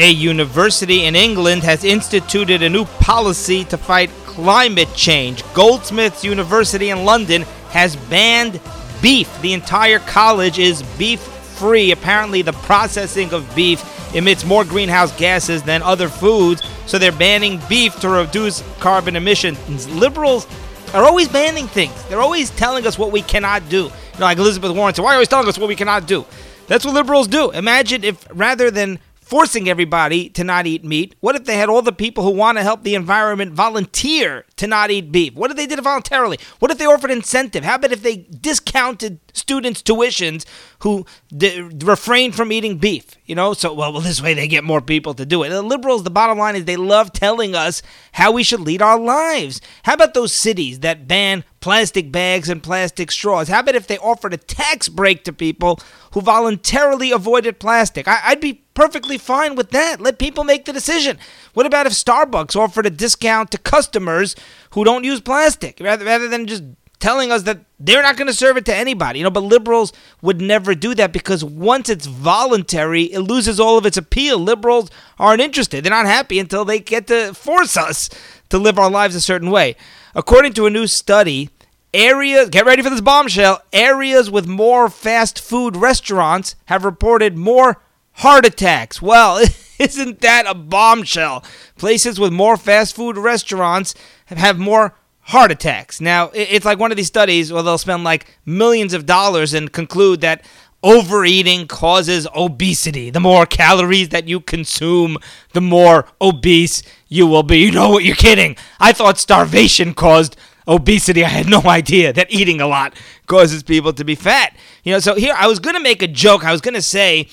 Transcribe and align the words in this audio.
A 0.00 0.10
university 0.10 1.06
in 1.06 1.16
England 1.16 1.64
has 1.64 1.82
instituted 1.82 2.62
a 2.62 2.68
new 2.68 2.84
policy 2.84 3.64
to 3.64 3.76
fight 3.76 4.10
climate 4.26 4.88
change. 4.94 5.42
Goldsmiths 5.54 6.22
University 6.22 6.90
in 6.90 7.04
London 7.04 7.42
has 7.70 7.96
banned 7.96 8.60
beef. 9.02 9.28
The 9.42 9.54
entire 9.54 9.98
college 9.98 10.60
is 10.60 10.84
beef 10.98 11.18
free. 11.20 11.90
Apparently, 11.90 12.42
the 12.42 12.52
processing 12.52 13.32
of 13.32 13.52
beef 13.56 13.82
emits 14.14 14.44
more 14.44 14.64
greenhouse 14.64 15.10
gases 15.18 15.64
than 15.64 15.82
other 15.82 16.08
foods, 16.08 16.62
so 16.86 16.96
they're 16.96 17.10
banning 17.10 17.60
beef 17.68 17.98
to 17.98 18.08
reduce 18.08 18.62
carbon 18.78 19.16
emissions. 19.16 19.88
Liberals 19.88 20.46
are 20.94 21.02
always 21.02 21.26
banning 21.26 21.66
things. 21.66 22.04
They're 22.04 22.20
always 22.20 22.50
telling 22.50 22.86
us 22.86 23.00
what 23.00 23.10
we 23.10 23.22
cannot 23.22 23.68
do. 23.68 23.86
You 23.86 24.20
know, 24.20 24.26
like 24.26 24.38
Elizabeth 24.38 24.70
Warren 24.76 24.94
said, 24.94 25.02
why 25.02 25.08
are 25.08 25.14
you 25.14 25.16
always 25.16 25.28
telling 25.28 25.48
us 25.48 25.58
what 25.58 25.68
we 25.68 25.74
cannot 25.74 26.06
do? 26.06 26.24
That's 26.68 26.84
what 26.84 26.94
liberals 26.94 27.26
do. 27.26 27.50
Imagine 27.50 28.04
if 28.04 28.24
rather 28.32 28.70
than 28.70 29.00
forcing 29.28 29.68
everybody 29.68 30.30
to 30.30 30.42
not 30.42 30.66
eat 30.66 30.82
meat? 30.84 31.14
What 31.20 31.36
if 31.36 31.44
they 31.44 31.56
had 31.58 31.68
all 31.68 31.82
the 31.82 31.92
people 31.92 32.24
who 32.24 32.30
want 32.30 32.56
to 32.56 32.64
help 32.64 32.82
the 32.82 32.94
environment 32.94 33.52
volunteer 33.52 34.46
to 34.56 34.66
not 34.66 34.90
eat 34.90 35.12
beef? 35.12 35.34
What 35.34 35.50
if 35.50 35.56
they 35.58 35.66
did 35.66 35.78
it 35.78 35.82
voluntarily? 35.82 36.38
What 36.60 36.70
if 36.70 36.78
they 36.78 36.86
offered 36.86 37.10
incentive? 37.10 37.62
How 37.62 37.74
about 37.74 37.92
if 37.92 38.02
they 38.02 38.16
discounted 38.40 39.20
students' 39.34 39.82
tuitions 39.82 40.46
who 40.80 41.04
d- 41.36 41.60
refrain 41.84 42.32
from 42.32 42.52
eating 42.52 42.78
beef? 42.78 43.16
You 43.26 43.34
know, 43.34 43.52
so 43.52 43.74
well, 43.74 43.92
well, 43.92 44.00
this 44.00 44.22
way 44.22 44.32
they 44.32 44.48
get 44.48 44.64
more 44.64 44.80
people 44.80 45.12
to 45.14 45.26
do 45.26 45.42
it. 45.42 45.50
The 45.50 45.60
liberals, 45.62 46.04
the 46.04 46.10
bottom 46.10 46.38
line 46.38 46.56
is 46.56 46.64
they 46.64 46.76
love 46.76 47.12
telling 47.12 47.54
us 47.54 47.82
how 48.12 48.32
we 48.32 48.42
should 48.42 48.60
lead 48.60 48.80
our 48.80 48.98
lives. 48.98 49.60
How 49.82 49.92
about 49.94 50.14
those 50.14 50.32
cities 50.32 50.80
that 50.80 51.06
ban 51.06 51.44
plastic 51.60 52.10
bags 52.10 52.48
and 52.48 52.62
plastic 52.62 53.10
straws? 53.10 53.48
How 53.48 53.60
about 53.60 53.74
if 53.74 53.86
they 53.86 53.98
offered 53.98 54.32
a 54.32 54.38
tax 54.38 54.88
break 54.88 55.24
to 55.24 55.32
people 55.34 55.78
who 56.12 56.22
voluntarily 56.22 57.12
avoided 57.12 57.60
plastic? 57.60 58.08
I- 58.08 58.22
I'd 58.24 58.40
be 58.40 58.62
perfectly 58.78 59.18
fine 59.18 59.56
with 59.56 59.70
that. 59.70 60.00
Let 60.00 60.20
people 60.20 60.44
make 60.44 60.64
the 60.64 60.72
decision. 60.72 61.18
What 61.52 61.66
about 61.66 61.86
if 61.86 61.92
Starbucks 61.92 62.54
offered 62.54 62.86
a 62.86 62.90
discount 62.90 63.50
to 63.50 63.58
customers 63.58 64.36
who 64.70 64.84
don't 64.84 65.02
use 65.02 65.20
plastic 65.20 65.80
rather 65.80 66.04
rather 66.04 66.28
than 66.28 66.46
just 66.46 66.62
telling 67.00 67.32
us 67.32 67.42
that 67.42 67.58
they're 67.80 68.04
not 68.04 68.16
going 68.16 68.28
to 68.28 68.32
serve 68.32 68.56
it 68.56 68.64
to 68.66 68.74
anybody. 68.74 69.18
You 69.18 69.24
know, 69.24 69.30
but 69.30 69.42
liberals 69.42 69.92
would 70.22 70.40
never 70.40 70.76
do 70.76 70.94
that 70.94 71.12
because 71.12 71.44
once 71.44 71.88
it's 71.88 72.06
voluntary, 72.06 73.04
it 73.04 73.20
loses 73.20 73.58
all 73.58 73.78
of 73.78 73.86
its 73.86 73.96
appeal. 73.96 74.38
Liberals 74.38 74.90
aren't 75.18 75.40
interested. 75.40 75.82
They're 75.82 75.90
not 75.90 76.06
happy 76.06 76.38
until 76.38 76.64
they 76.64 76.78
get 76.78 77.08
to 77.08 77.34
force 77.34 77.76
us 77.76 78.08
to 78.50 78.58
live 78.58 78.78
our 78.78 78.90
lives 78.90 79.16
a 79.16 79.20
certain 79.20 79.50
way. 79.50 79.74
According 80.14 80.52
to 80.54 80.66
a 80.66 80.70
new 80.70 80.86
study, 80.86 81.50
areas 81.92 82.48
get 82.48 82.64
ready 82.64 82.82
for 82.82 82.90
this 82.90 83.00
bombshell, 83.00 83.60
areas 83.72 84.30
with 84.30 84.46
more 84.46 84.88
fast 84.88 85.40
food 85.40 85.76
restaurants 85.76 86.54
have 86.66 86.84
reported 86.84 87.36
more 87.36 87.80
heart 88.18 88.46
attacks. 88.46 89.00
Well, 89.02 89.44
isn't 89.78 90.20
that 90.20 90.44
a 90.46 90.54
bombshell? 90.54 91.44
Places 91.76 92.20
with 92.20 92.32
more 92.32 92.56
fast 92.56 92.94
food 92.94 93.16
restaurants 93.16 93.94
have 94.26 94.58
more 94.58 94.94
heart 95.20 95.50
attacks. 95.50 96.00
Now, 96.00 96.30
it's 96.34 96.64
like 96.64 96.78
one 96.78 96.90
of 96.90 96.96
these 96.96 97.06
studies 97.06 97.52
where 97.52 97.62
they'll 97.62 97.78
spend 97.78 98.04
like 98.04 98.38
millions 98.46 98.94
of 98.94 99.06
dollars 99.06 99.54
and 99.54 99.72
conclude 99.72 100.20
that 100.22 100.44
overeating 100.82 101.66
causes 101.66 102.26
obesity. 102.34 103.10
The 103.10 103.20
more 103.20 103.46
calories 103.46 104.10
that 104.10 104.28
you 104.28 104.40
consume, 104.40 105.18
the 105.52 105.60
more 105.60 106.06
obese 106.20 106.82
you 107.08 107.26
will 107.26 107.42
be. 107.42 107.58
You 107.58 107.72
know 107.72 107.90
what? 107.90 108.04
You're 108.04 108.16
kidding. 108.16 108.56
I 108.80 108.92
thought 108.92 109.18
starvation 109.18 109.92
caused 109.92 110.36
obesity. 110.66 111.24
I 111.24 111.28
had 111.28 111.48
no 111.48 111.60
idea 111.66 112.12
that 112.12 112.30
eating 112.30 112.60
a 112.60 112.66
lot 112.66 112.94
causes 113.26 113.62
people 113.62 113.92
to 113.92 114.04
be 114.04 114.14
fat. 114.14 114.56
You 114.82 114.92
know, 114.92 114.98
so 115.00 115.14
here 115.14 115.34
I 115.36 115.46
was 115.46 115.58
going 115.58 115.76
to 115.76 115.82
make 115.82 116.02
a 116.02 116.08
joke. 116.08 116.44
I 116.44 116.52
was 116.52 116.60
going 116.60 116.74
to 116.74 116.82
say 116.82 117.28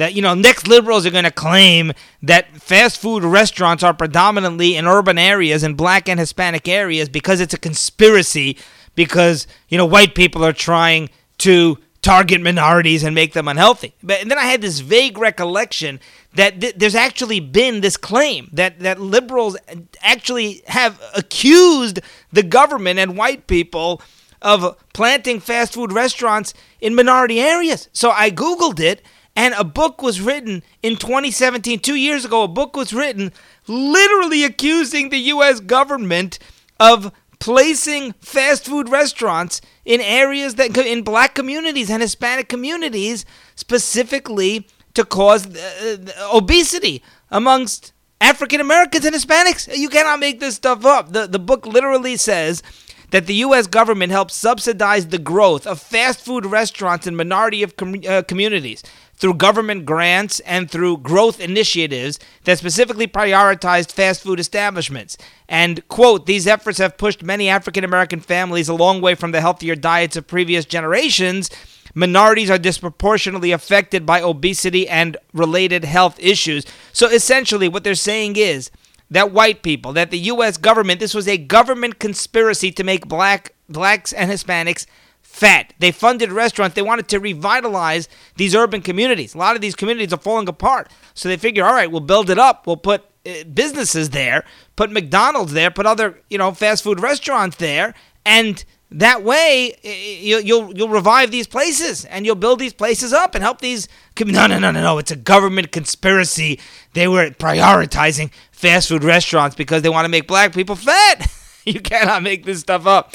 that 0.00 0.14
you 0.14 0.22
know 0.22 0.34
next 0.34 0.66
liberals 0.66 1.04
are 1.04 1.10
going 1.10 1.24
to 1.24 1.30
claim 1.30 1.92
that 2.22 2.56
fast 2.56 2.98
food 2.98 3.22
restaurants 3.22 3.82
are 3.82 3.94
predominantly 3.94 4.74
in 4.76 4.86
urban 4.86 5.18
areas 5.18 5.62
and 5.62 5.76
black 5.76 6.08
and 6.08 6.18
hispanic 6.18 6.66
areas 6.66 7.08
because 7.08 7.38
it's 7.40 7.54
a 7.54 7.58
conspiracy 7.58 8.56
because 8.94 9.46
you 9.68 9.76
know 9.76 9.86
white 9.86 10.14
people 10.14 10.44
are 10.44 10.54
trying 10.54 11.08
to 11.38 11.78
target 12.02 12.40
minorities 12.40 13.04
and 13.04 13.14
make 13.14 13.34
them 13.34 13.46
unhealthy. 13.46 13.94
But 14.02 14.26
then 14.26 14.38
i 14.38 14.44
had 14.44 14.62
this 14.62 14.80
vague 14.80 15.18
recollection 15.18 16.00
that 16.34 16.60
th- 16.60 16.76
there's 16.76 16.94
actually 16.94 17.40
been 17.40 17.82
this 17.82 17.98
claim 17.98 18.48
that 18.54 18.80
that 18.80 18.98
liberals 19.00 19.56
actually 20.00 20.62
have 20.66 20.98
accused 21.14 22.00
the 22.32 22.42
government 22.42 22.98
and 22.98 23.18
white 23.18 23.46
people 23.46 24.00
of 24.40 24.76
planting 24.94 25.38
fast 25.40 25.74
food 25.74 25.92
restaurants 25.92 26.54
in 26.80 26.94
minority 26.94 27.38
areas. 27.38 27.88
So 27.92 28.10
i 28.10 28.30
googled 28.30 28.80
it 28.80 29.02
and 29.36 29.54
a 29.54 29.64
book 29.64 30.02
was 30.02 30.20
written 30.20 30.62
in 30.82 30.96
2017, 30.96 31.78
two 31.80 31.94
years 31.94 32.24
ago, 32.24 32.42
a 32.42 32.48
book 32.48 32.76
was 32.76 32.92
written 32.92 33.32
literally 33.66 34.44
accusing 34.44 35.08
the 35.08 35.18
U.S. 35.18 35.60
government 35.60 36.38
of 36.78 37.12
placing 37.38 38.12
fast 38.20 38.66
food 38.66 38.88
restaurants 38.88 39.60
in 39.84 40.00
areas 40.00 40.56
that 40.56 40.76
in 40.76 41.02
black 41.02 41.34
communities 41.34 41.90
and 41.90 42.02
Hispanic 42.02 42.48
communities 42.48 43.24
specifically 43.54 44.68
to 44.94 45.04
cause 45.04 45.46
uh, 45.46 45.96
obesity 46.32 47.02
amongst 47.30 47.92
African 48.20 48.60
Americans 48.60 49.04
and 49.04 49.14
Hispanics. 49.14 49.74
You 49.74 49.88
cannot 49.88 50.20
make 50.20 50.40
this 50.40 50.56
stuff 50.56 50.84
up. 50.84 51.12
The 51.12 51.26
the 51.26 51.38
book 51.38 51.66
literally 51.66 52.16
says 52.16 52.62
that 53.10 53.26
the 53.26 53.34
U.S. 53.34 53.66
government 53.66 54.12
helps 54.12 54.34
subsidize 54.34 55.08
the 55.08 55.18
growth 55.18 55.66
of 55.66 55.80
fast 55.80 56.20
food 56.20 56.46
restaurants 56.46 57.06
in 57.06 57.16
minority 57.16 57.62
of 57.62 57.76
com- 57.76 58.02
uh, 58.06 58.22
communities 58.22 58.82
through 59.20 59.34
government 59.34 59.84
grants 59.84 60.40
and 60.40 60.70
through 60.70 60.96
growth 60.96 61.40
initiatives 61.40 62.18
that 62.44 62.58
specifically 62.58 63.06
prioritized 63.06 63.92
fast 63.92 64.22
food 64.22 64.40
establishments. 64.40 65.18
And, 65.46 65.86
quote, 65.88 66.24
these 66.24 66.46
efforts 66.46 66.78
have 66.78 66.96
pushed 66.96 67.22
many 67.22 67.48
African 67.48 67.84
American 67.84 68.20
families 68.20 68.68
a 68.68 68.74
long 68.74 69.02
way 69.02 69.14
from 69.14 69.32
the 69.32 69.42
healthier 69.42 69.76
diets 69.76 70.16
of 70.16 70.26
previous 70.26 70.64
generations. 70.64 71.50
Minorities 71.94 72.50
are 72.50 72.58
disproportionately 72.58 73.52
affected 73.52 74.06
by 74.06 74.22
obesity 74.22 74.88
and 74.88 75.18
related 75.34 75.84
health 75.84 76.18
issues. 76.18 76.64
So 76.94 77.06
essentially, 77.08 77.68
what 77.68 77.84
they're 77.84 77.94
saying 77.94 78.36
is 78.36 78.70
that 79.10 79.32
white 79.32 79.62
people, 79.62 79.92
that 79.92 80.10
the 80.10 80.18
U.S. 80.18 80.56
government, 80.56 80.98
this 80.98 81.14
was 81.14 81.28
a 81.28 81.36
government 81.36 81.98
conspiracy 81.98 82.72
to 82.72 82.84
make 82.84 83.06
black 83.06 83.54
blacks 83.68 84.12
and 84.12 84.30
Hispanics 84.30 84.86
fat. 85.30 85.72
They 85.78 85.92
funded 85.92 86.32
restaurants. 86.32 86.74
They 86.74 86.82
wanted 86.82 87.08
to 87.08 87.20
revitalize 87.20 88.08
these 88.36 88.54
urban 88.54 88.82
communities. 88.82 89.34
A 89.34 89.38
lot 89.38 89.54
of 89.54 89.62
these 89.62 89.76
communities 89.76 90.12
are 90.12 90.18
falling 90.18 90.48
apart. 90.48 90.90
So 91.14 91.28
they 91.28 91.36
figure, 91.36 91.64
all 91.64 91.72
right, 91.72 91.90
we'll 91.90 92.00
build 92.00 92.30
it 92.30 92.38
up. 92.38 92.66
We'll 92.66 92.76
put 92.76 93.04
uh, 93.24 93.44
businesses 93.44 94.10
there, 94.10 94.44
put 94.74 94.90
McDonald's 94.90 95.52
there, 95.52 95.70
put 95.70 95.86
other, 95.86 96.20
you 96.28 96.36
know, 96.36 96.52
fast 96.52 96.82
food 96.82 97.00
restaurants 97.00 97.56
there, 97.56 97.94
and 98.26 98.64
that 98.90 99.22
way 99.22 99.76
you'll 100.20 100.40
you'll, 100.40 100.76
you'll 100.76 100.88
revive 100.88 101.30
these 101.30 101.46
places 101.46 102.04
and 102.06 102.26
you'll 102.26 102.34
build 102.34 102.58
these 102.58 102.72
places 102.72 103.12
up 103.12 103.36
and 103.36 103.44
help 103.44 103.60
these 103.60 103.86
no 104.18 104.48
no 104.48 104.58
no 104.58 104.72
no 104.72 104.82
no 104.82 104.98
it's 104.98 105.12
a 105.12 105.16
government 105.16 105.70
conspiracy 105.70 106.58
they 106.94 107.06
were 107.06 107.30
prioritizing 107.30 108.32
fast 108.50 108.88
food 108.88 109.04
restaurants 109.04 109.54
because 109.54 109.82
they 109.82 109.88
want 109.88 110.04
to 110.04 110.08
make 110.08 110.26
black 110.26 110.52
people 110.52 110.74
fat 110.74 111.32
you 111.64 111.78
cannot 111.80 112.24
make 112.24 112.44
this 112.44 112.58
stuff 112.58 112.84
up 112.84 113.14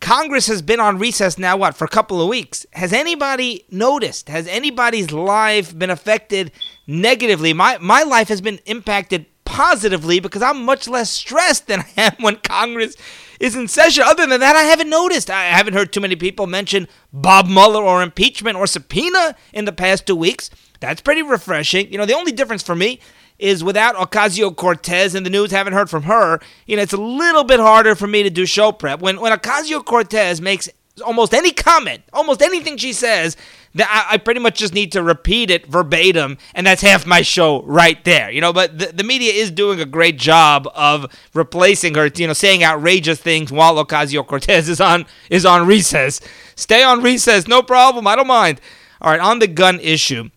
Congress 0.00 0.46
has 0.46 0.62
been 0.62 0.80
on 0.80 0.98
recess 0.98 1.38
now, 1.38 1.56
what, 1.56 1.76
for 1.76 1.84
a 1.84 1.88
couple 1.88 2.20
of 2.20 2.28
weeks. 2.28 2.64
Has 2.72 2.92
anybody 2.92 3.64
noticed? 3.70 4.28
Has 4.28 4.46
anybody's 4.48 5.12
life 5.12 5.78
been 5.78 5.90
affected 5.90 6.52
negatively? 6.86 7.52
My, 7.52 7.78
my 7.78 8.02
life 8.02 8.28
has 8.28 8.40
been 8.40 8.60
impacted 8.66 9.26
positively 9.44 10.20
because 10.20 10.42
I'm 10.42 10.64
much 10.64 10.88
less 10.88 11.10
stressed 11.10 11.66
than 11.66 11.80
I 11.96 12.02
am 12.02 12.14
when 12.20 12.36
Congress 12.36 12.96
is 13.38 13.54
in 13.54 13.68
session. 13.68 14.04
Other 14.06 14.26
than 14.26 14.40
that, 14.40 14.56
I 14.56 14.62
haven't 14.62 14.88
noticed. 14.88 15.30
I 15.30 15.44
haven't 15.44 15.74
heard 15.74 15.92
too 15.92 16.00
many 16.00 16.16
people 16.16 16.46
mention 16.46 16.88
Bob 17.12 17.46
Mueller 17.46 17.82
or 17.82 18.02
impeachment 18.02 18.56
or 18.56 18.66
subpoena 18.66 19.36
in 19.52 19.64
the 19.64 19.72
past 19.72 20.06
two 20.06 20.16
weeks. 20.16 20.50
That's 20.80 21.02
pretty 21.02 21.22
refreshing. 21.22 21.92
You 21.92 21.98
know, 21.98 22.06
the 22.06 22.16
only 22.16 22.32
difference 22.32 22.62
for 22.62 22.74
me 22.74 23.00
is 23.40 23.64
without 23.64 23.96
Ocasio 23.96 24.54
Cortez 24.54 25.14
in 25.14 25.24
the 25.24 25.30
news, 25.30 25.50
haven't 25.50 25.72
heard 25.72 25.90
from 25.90 26.04
her. 26.04 26.40
You 26.66 26.76
know, 26.76 26.82
it's 26.82 26.92
a 26.92 27.00
little 27.00 27.44
bit 27.44 27.60
harder 27.60 27.94
for 27.94 28.06
me 28.06 28.22
to 28.22 28.30
do 28.30 28.46
show 28.46 28.72
prep. 28.72 29.00
When 29.00 29.20
when 29.20 29.32
Ocasio 29.32 29.84
Cortez 29.84 30.40
makes 30.40 30.68
almost 31.04 31.34
any 31.34 31.52
comment, 31.52 32.02
almost 32.12 32.42
anything 32.42 32.76
she 32.76 32.92
says, 32.92 33.36
that 33.74 33.88
I, 33.88 34.14
I, 34.14 34.18
pretty 34.18 34.40
much 34.40 34.58
just 34.58 34.74
need 34.74 34.92
to 34.92 35.02
repeat 35.02 35.50
it 35.50 35.66
verbatim, 35.66 36.38
and 36.54 36.66
that's 36.66 36.82
half 36.82 37.06
my 37.06 37.22
show 37.22 37.62
right 37.62 38.02
there. 38.04 38.30
You 38.30 38.40
know, 38.40 38.52
but 38.52 38.78
the, 38.78 38.86
the 38.86 39.04
media 39.04 39.32
is 39.32 39.50
doing 39.50 39.80
a 39.80 39.86
great 39.86 40.18
job 40.18 40.68
of 40.74 41.06
replacing 41.34 41.94
her. 41.94 42.10
You 42.14 42.26
know, 42.26 42.32
saying 42.32 42.64
outrageous 42.64 43.20
things 43.20 43.52
while 43.52 43.82
Ocasio 43.84 44.26
Cortez 44.26 44.68
is 44.68 44.80
on 44.80 45.06
is 45.30 45.46
on 45.46 45.66
recess. 45.66 46.20
Stay 46.56 46.82
on 46.82 47.02
recess, 47.02 47.46
no 47.46 47.62
problem. 47.62 48.06
I 48.06 48.16
don't 48.16 48.26
mind. 48.26 48.60
All 49.00 49.10
right, 49.10 49.20
on 49.20 49.38
the 49.38 49.46
gun 49.46 49.80
issue 49.80 50.30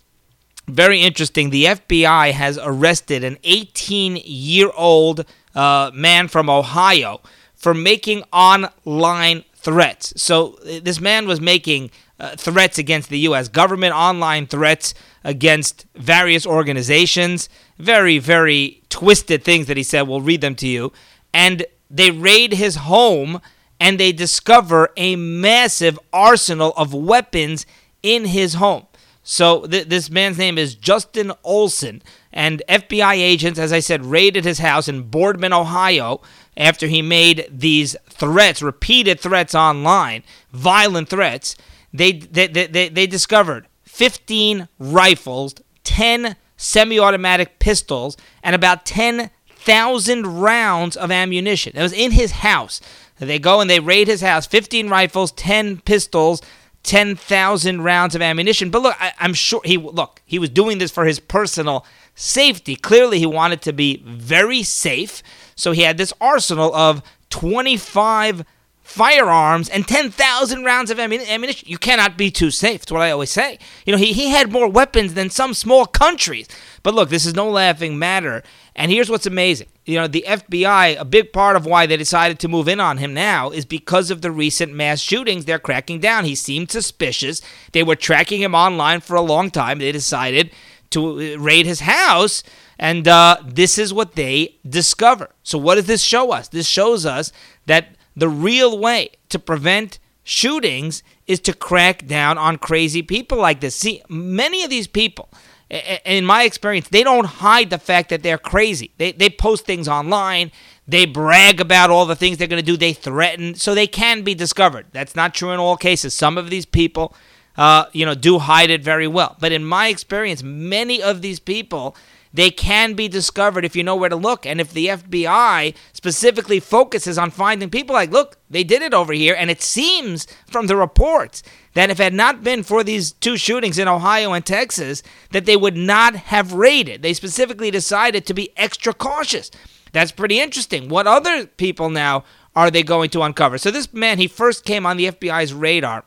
very 0.68 1.02
interesting. 1.02 1.50
The 1.50 1.66
FBI 1.66 2.32
has 2.32 2.58
arrested 2.62 3.24
an 3.24 3.38
18 3.44 4.18
year 4.24 4.70
old 4.76 5.26
uh, 5.56 5.92
man 5.94 6.28
from 6.28 6.50
Ohio 6.50 7.22
for 7.54 7.74
making 7.74 8.24
online 8.32 9.44
threats. 9.56 10.14
So 10.22 10.58
this 10.64 11.00
man 11.00 11.28
was 11.28 11.40
making 11.40 11.92
uh, 12.20 12.36
threats 12.36 12.78
against 12.78 13.10
the 13.10 13.20
U.S. 13.20 13.48
government, 13.48 13.94
online 13.94 14.48
threats 14.48 14.94
against 15.24 15.86
various 15.96 16.46
organizations. 16.46 17.50
Very, 17.78 18.20
very 18.20 18.82
twisted 18.90 19.44
things 19.44 19.68
that 19.68 19.78
he 19.78 19.84
said. 19.84 20.04
We'll 20.04 20.22
read 20.22 20.42
them 20.42 20.56
to 20.56 20.68
you. 20.68 20.94
And 21.34 21.66
they 21.90 22.12
raid 22.12 22.54
his 22.54 22.76
home 22.76 23.42
and 23.80 24.00
they 24.00 24.12
discover 24.12 24.90
a 24.96 25.16
massive 25.16 26.00
arsenal 26.12 26.74
of 26.78 26.94
weapons 26.94 27.66
in 28.02 28.26
his 28.26 28.56
home. 28.56 28.86
So 29.24 29.66
th- 29.66 29.88
this 29.88 30.10
man's 30.10 30.38
name 30.38 30.58
is 30.58 30.76
Justin 30.76 31.32
Olsen, 31.44 32.02
and 32.32 32.62
FBI 32.68 33.14
agents, 33.14 33.58
as 33.58 33.72
I 33.72 33.80
said, 33.80 34.06
raided 34.06 34.44
his 34.44 34.60
house 34.60 34.88
in 34.88 35.04
Boardman, 35.04 35.54
Ohio, 35.54 36.22
after 36.58 36.88
he 36.88 37.02
made 37.02 37.48
these 37.50 37.96
threats, 38.10 38.62
repeated 38.62 39.20
threats 39.20 39.56
online, 39.56 40.24
violent 40.52 41.10
threats. 41.10 41.56
They 41.94 42.12
they 42.12 42.48
they, 42.48 42.90
they 42.90 43.08
discovered 43.08 43.68
15 43.84 44.68
rifles, 44.78 45.56
10 45.84 46.36
semi-automatic 46.58 47.60
pistols, 47.60 48.18
and 48.42 48.56
about 48.56 48.86
10,000 48.86 50.42
rounds 50.42 50.98
of 50.98 51.12
ammunition. 51.12 51.74
That 51.76 51.84
was 51.84 51.94
in 51.94 52.12
his 52.12 52.32
house. 52.32 52.82
They 53.20 53.40
go 53.40 53.62
and 53.62 53.70
they 53.70 53.80
raid 53.80 54.08
his 54.08 54.22
house, 54.22 54.46
15 54.48 54.90
rifles, 54.90 55.32
10 55.34 55.82
pistols, 55.82 56.42
10,000 56.84 57.82
rounds 57.82 58.14
of 58.14 58.22
ammunition. 58.22 58.70
But 58.70 58.82
look, 58.82 58.96
I, 59.00 59.14
am 59.20 59.34
sure 59.34 59.62
he 59.64 59.78
look, 59.78 60.22
he 60.26 60.40
was 60.40 60.50
doing 60.50 60.78
this 60.78 60.92
for 60.92 61.06
his 61.06 61.20
personal 61.20 61.86
safety. 62.16 62.76
Clearly 62.76 63.20
he 63.20 63.26
wanted 63.26 63.62
to 63.64 63.74
be 63.74 64.04
very 64.06 64.64
safe. 64.64 65.24
So 65.56 65.72
he 65.72 65.82
had 65.82 65.98
this 65.98 66.14
arsenal 66.20 66.76
of 66.76 67.02
25 67.30 68.46
firearms 68.84 69.70
and 69.70 69.88
10,000 69.88 70.64
rounds 70.64 70.92
of 70.92 71.00
ammunition. 71.00 71.68
You 71.70 71.78
cannot 71.78 72.18
be 72.18 72.30
too 72.30 72.52
safe. 72.52 72.82
That's 72.82 72.92
what 72.92 73.02
I 73.02 73.12
always 73.12 73.32
say. 73.32 73.58
You 73.86 73.94
know, 73.94 73.98
he, 73.98 74.14
he 74.14 74.30
had 74.30 74.52
more 74.52 74.68
weapons 74.68 75.14
than 75.14 75.30
some 75.30 75.54
small 75.54 75.86
countries. 75.86 76.48
But 76.84 76.94
look, 76.94 77.10
this 77.10 77.26
is 77.26 77.34
no 77.34 77.50
laughing 77.50 77.98
matter. 77.98 78.44
And 78.76 78.92
here's 78.92 79.10
what's 79.10 79.26
amazing. 79.26 79.68
You 79.86 80.00
know, 80.00 80.08
the 80.08 80.24
FBI, 80.28 80.98
a 80.98 81.04
big 81.04 81.34
part 81.34 81.56
of 81.56 81.66
why 81.66 81.86
they 81.86 81.98
decided 81.98 82.40
to 82.40 82.48
move 82.48 82.68
in 82.70 82.80
on 82.80 82.98
him 82.98 83.14
now 83.14 83.50
is 83.50 83.66
because 83.66 84.12
of 84.12 84.22
the 84.22 84.32
recent 84.32 84.74
mass 84.74 85.00
shootings 85.00 85.44
they're 85.44 85.60
cracking 85.60 86.00
down. 86.00 86.24
He 86.24 86.36
seemed 86.36 86.72
suspicious. 86.72 87.42
They 87.74 87.84
were 87.84 87.96
tracking 87.96 88.42
him 88.42 88.56
online 88.56 89.02
for 89.02 89.16
a 89.16 89.22
long 89.22 89.52
time. 89.52 89.80
They 89.80 89.92
decided 89.92 90.52
to 90.92 91.38
raid 91.38 91.66
his 91.66 91.82
house. 91.82 92.44
And 92.80 93.08
uh, 93.08 93.38
this 93.46 93.78
is 93.78 93.94
what 93.94 94.16
they 94.16 94.58
discover. 94.68 95.30
So, 95.44 95.58
what 95.58 95.76
does 95.76 95.88
this 95.88 96.04
show 96.04 96.32
us? 96.32 96.48
This 96.48 96.68
shows 96.68 97.06
us 97.06 97.32
that 97.66 97.96
the 98.16 98.30
real 98.30 98.80
way 98.80 99.10
to 99.30 99.40
prevent 99.40 100.00
shootings 100.24 101.04
is 101.28 101.40
to 101.42 101.54
crack 101.54 102.06
down 102.06 102.38
on 102.38 102.58
crazy 102.58 103.02
people 103.02 103.38
like 103.38 103.60
this. 103.62 103.76
See, 103.76 104.02
many 104.10 104.64
of 104.64 104.70
these 104.70 104.88
people, 104.88 105.30
in 105.70 106.26
my 106.26 106.44
experience, 106.44 106.90
they 106.90 107.04
don't 107.04 107.26
hide 107.26 107.70
the 107.70 107.78
fact 107.78 108.10
that 108.10 108.24
they're 108.24 108.38
crazy. 108.38 108.92
They, 108.98 109.12
they 109.12 109.30
post 109.30 109.66
things 109.66 109.88
online. 109.88 110.52
They 110.88 111.06
brag 111.06 111.60
about 111.60 111.90
all 111.90 112.06
the 112.06 112.16
things 112.16 112.38
they're 112.38 112.48
going 112.48 112.62
to 112.62 112.66
do. 112.66 112.78
They 112.78 112.94
threaten, 112.94 113.56
so 113.56 113.74
they 113.74 113.88
can 113.88 114.22
be 114.22 114.36
discovered. 114.36 114.88
That's 114.92 115.16
not 115.16 115.34
true 115.34 115.52
in 115.52 115.60
all 115.60 115.78
cases. 115.78 116.14
Some 116.14 116.38
of 116.38 116.50
these 116.50 116.66
people, 116.66 117.16
uh, 117.58 117.86
you 117.94 118.06
know, 118.06 118.16
do 118.16 118.40
hide 118.40 118.70
it 118.70 118.84
very 118.84 119.08
well. 119.08 119.38
But 119.40 119.52
in 119.52 119.64
my 119.64 119.88
experience, 119.88 120.44
many 120.44 121.02
of 121.02 121.22
these 121.22 121.40
people 121.40 121.96
they 122.34 122.50
can 122.50 122.96
be 122.96 123.08
discovered 123.08 123.64
if 123.64 123.76
you 123.76 123.84
know 123.84 123.96
where 123.96 124.10
to 124.10 124.16
look. 124.16 124.46
And 124.46 124.60
if 124.60 124.74
the 124.74 124.88
FBI 124.88 125.76
specifically 125.94 126.60
focuses 126.60 127.18
on 127.18 127.30
finding 127.30 127.70
people 127.70 127.94
like, 127.94 128.12
look, 128.12 128.38
they 128.50 128.64
did 128.64 128.82
it 128.82 128.94
over 128.94 129.14
here. 129.14 129.36
And 129.38 129.52
it 129.52 129.62
seems 129.62 130.26
from 130.48 130.66
the 130.68 130.76
reports 130.76 131.44
that 131.76 131.92
if 131.92 132.00
it 132.00 132.04
had 132.04 132.14
not 132.14 132.44
been 132.44 132.64
for 132.64 132.84
these 132.84 133.12
two 133.12 133.38
shootings 133.38 133.78
in 133.78 133.88
Ohio 133.88 134.34
and 134.34 134.46
Texas, 134.46 135.04
that 135.32 135.46
they 135.46 135.56
would 135.56 135.78
not 135.78 136.16
have 136.16 136.54
raided. 136.54 137.04
They 137.04 137.14
specifically 137.14 137.70
decided 137.70 138.26
to 138.26 138.34
be 138.34 138.52
extra 138.58 138.94
cautious. 138.94 139.52
That's 139.92 140.12
pretty 140.12 140.40
interesting. 140.40 140.90
What 140.90 141.06
other 141.06 141.46
people 141.46 141.90
now 141.90 142.24
are 142.56 142.72
they 142.72 142.84
going 142.84 143.12
to 143.12 143.22
uncover? 143.22 143.60
So 143.60 143.70
this 143.70 143.94
man, 143.94 144.18
he 144.18 144.28
first 144.28 144.66
came 144.66 144.88
on 144.88 144.98
the 144.98 145.12
FBI's 145.12 145.54
radar 145.54 146.04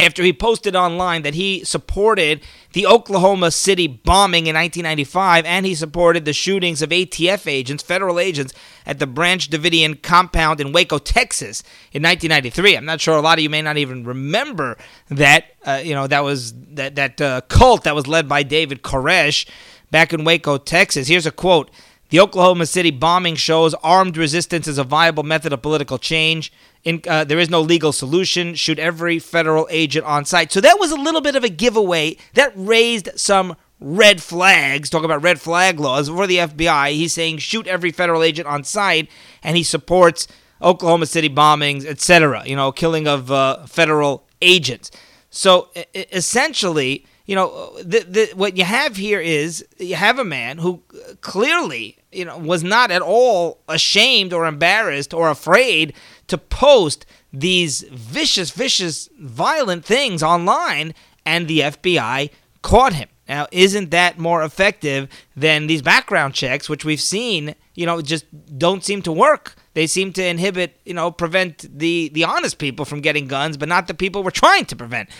after 0.00 0.22
he 0.22 0.32
posted 0.32 0.74
online 0.74 1.22
that 1.22 1.34
he 1.34 1.64
supported 1.64 2.40
the 2.72 2.86
Oklahoma 2.86 3.50
City 3.50 3.86
bombing 3.86 4.46
in 4.46 4.54
1995 4.54 5.44
and 5.44 5.66
he 5.66 5.74
supported 5.74 6.24
the 6.24 6.32
shootings 6.32 6.82
of 6.82 6.90
ATF 6.90 7.46
agents, 7.46 7.82
federal 7.82 8.18
agents, 8.18 8.54
at 8.86 8.98
the 8.98 9.06
Branch 9.06 9.48
Davidian 9.48 10.00
compound 10.00 10.60
in 10.60 10.72
Waco, 10.72 10.98
Texas 10.98 11.62
in 11.92 12.02
1993. 12.02 12.76
I'm 12.76 12.84
not 12.84 13.00
sure 13.00 13.16
a 13.16 13.20
lot 13.20 13.38
of 13.38 13.42
you 13.42 13.50
may 13.50 13.62
not 13.62 13.76
even 13.76 14.04
remember 14.04 14.78
that. 15.08 15.46
Uh, 15.64 15.80
you 15.84 15.94
know, 15.94 16.06
that 16.06 16.24
was 16.24 16.54
that, 16.74 16.94
that 16.94 17.20
uh, 17.20 17.40
cult 17.42 17.84
that 17.84 17.94
was 17.94 18.06
led 18.06 18.28
by 18.28 18.42
David 18.42 18.82
Koresh 18.82 19.48
back 19.90 20.12
in 20.12 20.24
Waco, 20.24 20.56
Texas. 20.56 21.08
Here's 21.08 21.26
a 21.26 21.30
quote. 21.30 21.70
The 22.10 22.18
Oklahoma 22.18 22.66
City 22.66 22.90
bombing 22.90 23.36
shows 23.36 23.72
armed 23.84 24.16
resistance 24.16 24.66
is 24.66 24.78
a 24.78 24.84
viable 24.84 25.22
method 25.22 25.52
of 25.52 25.62
political 25.62 25.96
change. 25.96 26.52
In, 26.82 27.02
uh, 27.06 27.24
there 27.24 27.38
is 27.38 27.50
no 27.50 27.60
legal 27.60 27.92
solution. 27.92 28.54
Shoot 28.54 28.78
every 28.78 29.18
federal 29.18 29.68
agent 29.70 30.06
on 30.06 30.24
sight. 30.24 30.50
So 30.50 30.60
that 30.60 30.78
was 30.78 30.90
a 30.90 30.96
little 30.96 31.20
bit 31.20 31.36
of 31.36 31.44
a 31.44 31.48
giveaway. 31.48 32.16
That 32.34 32.52
raised 32.54 33.10
some 33.16 33.56
red 33.80 34.22
flags. 34.22 34.88
Talk 34.88 35.04
about 35.04 35.22
red 35.22 35.40
flag 35.40 35.78
laws 35.78 36.08
for 36.08 36.26
the 36.26 36.38
FBI. 36.38 36.92
He's 36.92 37.12
saying 37.12 37.38
shoot 37.38 37.66
every 37.66 37.90
federal 37.90 38.22
agent 38.22 38.48
on 38.48 38.64
sight, 38.64 39.10
and 39.42 39.56
he 39.56 39.62
supports 39.62 40.26
Oklahoma 40.62 41.06
City 41.06 41.28
bombings, 41.28 41.84
etc. 41.84 42.44
You 42.46 42.56
know, 42.56 42.72
killing 42.72 43.06
of 43.06 43.30
uh, 43.30 43.66
federal 43.66 44.26
agents. 44.40 44.90
So 45.30 45.68
essentially, 45.94 47.06
you 47.26 47.36
know, 47.36 47.76
the, 47.82 48.00
the, 48.00 48.30
what 48.34 48.56
you 48.56 48.64
have 48.64 48.96
here 48.96 49.20
is 49.20 49.64
you 49.78 49.94
have 49.94 50.18
a 50.18 50.24
man 50.24 50.58
who 50.58 50.82
clearly, 51.20 51.96
you 52.10 52.24
know, 52.24 52.36
was 52.36 52.64
not 52.64 52.90
at 52.90 53.02
all 53.02 53.60
ashamed 53.68 54.32
or 54.32 54.46
embarrassed 54.46 55.14
or 55.14 55.30
afraid 55.30 55.94
to 56.30 56.38
post 56.38 57.06
these 57.32 57.82
vicious, 57.92 58.50
vicious, 58.50 59.08
violent 59.18 59.84
things 59.84 60.22
online, 60.22 60.94
and 61.24 61.46
the 61.46 61.60
FBI 61.60 62.30
caught 62.62 62.94
him. 62.94 63.08
Now, 63.28 63.46
isn't 63.52 63.90
that 63.92 64.18
more 64.18 64.42
effective 64.42 65.08
than 65.36 65.68
these 65.68 65.82
background 65.82 66.34
checks, 66.34 66.68
which 66.68 66.84
we've 66.84 67.00
seen, 67.00 67.54
you 67.74 67.86
know, 67.86 68.02
just 68.02 68.24
don't 68.58 68.84
seem 68.84 69.02
to 69.02 69.12
work? 69.12 69.54
They 69.74 69.86
seem 69.86 70.12
to 70.14 70.26
inhibit, 70.26 70.80
you 70.84 70.94
know, 70.94 71.12
prevent 71.12 71.78
the, 71.78 72.10
the 72.12 72.24
honest 72.24 72.58
people 72.58 72.84
from 72.84 73.00
getting 73.00 73.28
guns, 73.28 73.56
but 73.56 73.68
not 73.68 73.86
the 73.86 73.94
people 73.94 74.24
we're 74.24 74.30
trying 74.30 74.64
to 74.66 74.76
prevent. 74.76 75.10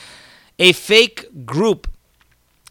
A 0.58 0.72
fake 0.72 1.46
group 1.46 1.88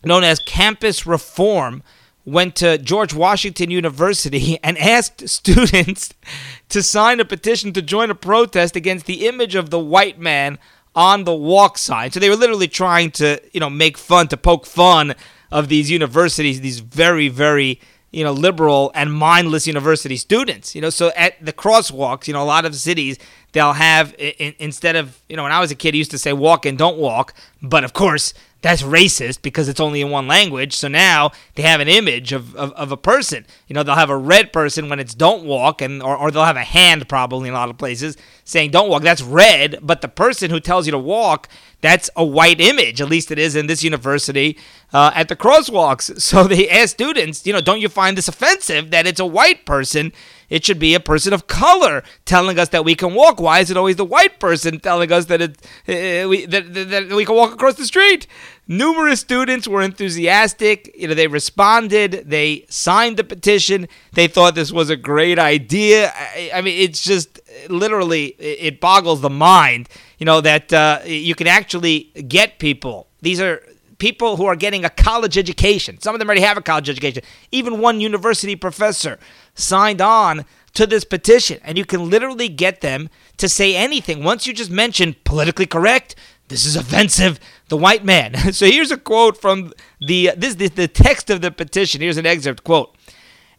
known 0.03 0.24
as 0.25 0.39
Campus 0.39 1.06
Reform 1.06 1.83
went 2.29 2.55
to 2.57 2.77
George 2.77 3.13
Washington 3.13 3.71
University 3.71 4.59
and 4.63 4.77
asked 4.77 5.27
students 5.27 6.13
to 6.69 6.83
sign 6.83 7.19
a 7.19 7.25
petition 7.25 7.74
to 7.74 7.81
join 7.81 8.09
a 8.09 8.15
protest 8.15 8.75
against 8.75 9.05
the 9.05 9.27
image 9.27 9.55
of 9.55 9.69
the 9.69 9.79
white 9.79 10.19
man 10.19 10.59
on 10.95 11.24
the 11.24 11.33
walk 11.33 11.77
sign. 11.77 12.12
So 12.12 12.19
they 12.19 12.29
were 12.29 12.36
literally 12.36 12.67
trying 12.67 13.12
to, 13.12 13.39
you 13.53 13.59
know, 13.59 13.69
make 13.69 13.98
fun, 13.98 14.27
to 14.29 14.38
poke 14.38 14.65
fun 14.65 15.15
of 15.51 15.67
these 15.67 15.89
universities, 15.89 16.62
these 16.62 16.79
very, 16.79 17.29
very, 17.29 17.79
you 18.12 18.24
know, 18.24 18.31
liberal 18.31 18.91
and 18.95 19.13
mindless 19.13 19.67
university 19.67 20.17
students. 20.17 20.75
You 20.75 20.81
know, 20.81 20.89
so 20.89 21.12
at 21.15 21.43
the 21.43 21.53
crosswalks, 21.53 22.27
you 22.27 22.33
know, 22.33 22.43
a 22.43 22.45
lot 22.45 22.65
of 22.65 22.75
cities 22.75 23.17
they'll 23.51 23.74
have 23.74 24.13
instead 24.17 24.95
of, 24.95 25.21
you 25.29 25.36
know, 25.36 25.43
when 25.43 25.51
I 25.51 25.59
was 25.59 25.71
a 25.71 25.75
kid, 25.75 25.95
I 25.95 25.98
used 25.98 26.12
to 26.12 26.19
say 26.19 26.33
walk 26.33 26.65
and 26.65 26.77
don't 26.77 26.98
walk, 26.98 27.33
but 27.62 27.83
of 27.83 27.93
course 27.93 28.33
that's 28.62 28.82
racist 28.82 29.42
because 29.42 29.70
it's 29.70 29.80
only 29.80 30.01
in 30.01 30.10
one 30.10 30.28
language. 30.28 30.75
So 30.75 30.88
now 30.88 31.32
they 31.56 31.63
have 31.63 31.80
an 31.80 31.88
image 31.88 32.34
of, 32.34 32.56
of, 32.56 32.72
of, 32.74 32.92
a 32.92 32.98
person. 32.98 33.46
You 33.68 33.74
know, 33.74 33.84
they'll 33.84 33.96
have 33.96 34.10
a 34.10 34.18
red 34.18 34.51
person 34.51 34.89
when 34.89 35.00
it's 35.00 35.13
don't 35.13 35.46
walk, 35.46 35.82
and 35.82 36.04
or, 36.04 36.18
or 36.18 36.32
they'll 36.32 36.44
have 36.44 36.58
a 36.58 36.63
hand 36.63 37.08
probably 37.08 37.48
in 37.48 37.56
a 37.56 37.58
lot 37.58 37.70
of 37.70 37.78
places 37.78 38.18
saying 38.50 38.72
don't 38.72 38.89
walk. 38.89 39.03
That's 39.03 39.22
red, 39.22 39.79
but 39.82 40.01
the 40.01 40.08
person 40.08 40.50
who 40.50 40.60
tells 40.60 40.86
you 40.88 40.91
to 40.91 41.00
walk, 41.00 41.48
that's 41.82 42.10
a 42.15 42.25
white 42.25 42.60
image. 42.60 43.00
At 43.00 43.10
least 43.10 43.32
it 43.32 43.39
is 43.39 43.56
in 43.56 43.68
this 43.68 43.84
university 43.84 44.58
uh, 44.91 45.12
at 45.13 45.29
the 45.29 45.36
crosswalks. 45.36 46.10
So 46.29 46.44
they 46.44 46.70
ask 46.70 46.89
students, 46.91 47.48
you 47.48 47.53
know, 47.53 47.62
don't 47.62 47.82
you 47.82 47.89
find 47.89 48.15
this 48.15 48.27
offensive 48.27 48.91
that 48.91 49.08
it's 49.08 49.20
a 49.20 49.25
white 49.25 49.65
person? 49.65 50.12
It 50.50 50.63
should 50.65 50.79
be 50.79 50.94
a 50.94 51.00
person 51.00 51.34
of 51.34 51.48
color 51.48 52.03
telling 52.25 52.60
us 52.60 52.70
that 52.70 52.86
we 52.86 52.94
can 52.94 53.15
walk. 53.15 53.39
Why 53.39 53.60
is 53.60 53.72
it 53.72 53.77
always 53.77 53.96
the 53.96 54.06
white 54.06 54.39
person 54.39 54.79
telling 54.79 55.12
us 55.12 55.25
that, 55.25 55.41
it, 55.41 55.58
uh, 55.88 56.27
we, 56.27 56.46
that, 56.46 56.74
that, 56.74 56.89
that 56.89 57.10
we 57.10 57.25
can 57.25 57.36
walk 57.36 57.53
across 57.53 57.75
the 57.75 57.86
street? 57.86 58.27
Numerous 58.71 59.19
students 59.19 59.67
were 59.67 59.81
enthusiastic. 59.81 60.95
You 60.95 61.07
know, 61.07 61.15
they 61.15 61.25
responded. 61.25 62.25
They 62.27 62.67
signed 62.69 63.17
the 63.17 63.23
petition. 63.23 63.88
They 64.13 64.27
thought 64.27 64.53
this 64.53 64.71
was 64.71 64.91
a 64.91 64.95
great 64.95 65.39
idea. 65.39 66.13
I, 66.15 66.51
I 66.53 66.61
mean, 66.61 66.79
it's 66.79 67.01
just 67.01 67.39
literally 67.67 68.27
it 68.38 68.79
boggles 68.79 69.21
the 69.21 69.29
mind. 69.29 69.89
You 70.19 70.27
know 70.27 70.39
that 70.41 70.71
uh, 70.71 70.99
you 71.03 71.33
can 71.33 71.47
actually 71.47 72.11
get 72.27 72.59
people. 72.59 73.07
These 73.23 73.41
are 73.41 73.63
people 73.97 74.38
who 74.38 74.45
are 74.45 74.55
getting 74.55 74.85
a 74.85 74.89
college 74.91 75.35
education. 75.35 75.99
Some 75.99 76.13
of 76.13 76.19
them 76.19 76.27
already 76.27 76.41
have 76.41 76.55
a 76.55 76.61
college 76.61 76.89
education. 76.89 77.23
Even 77.51 77.79
one 77.81 77.99
university 77.99 78.55
professor 78.55 79.17
signed 79.55 79.99
on 79.99 80.45
to 80.75 80.85
this 80.85 81.03
petition, 81.03 81.59
and 81.63 81.75
you 81.75 81.85
can 81.85 82.07
literally 82.07 82.49
get 82.49 82.81
them 82.81 83.09
to 83.38 83.49
say 83.49 83.75
anything. 83.75 84.23
Once 84.23 84.45
you 84.45 84.53
just 84.53 84.69
mention 84.69 85.15
politically 85.23 85.65
correct, 85.65 86.15
This 86.50 86.65
is 86.65 86.75
offensive. 86.75 87.39
The 87.70 87.77
white 87.77 88.03
man. 88.03 88.36
so 88.53 88.65
here's 88.65 88.91
a 88.91 88.98
quote 88.98 89.38
from 89.38 89.72
the 90.01 90.32
this, 90.36 90.56
this 90.56 90.72
the 90.72 90.88
text 90.88 91.29
of 91.29 91.41
the 91.41 91.51
petition. 91.51 92.01
Here's 92.01 92.18
an 92.18 92.25
excerpt 92.25 92.63
quote. 92.63 92.96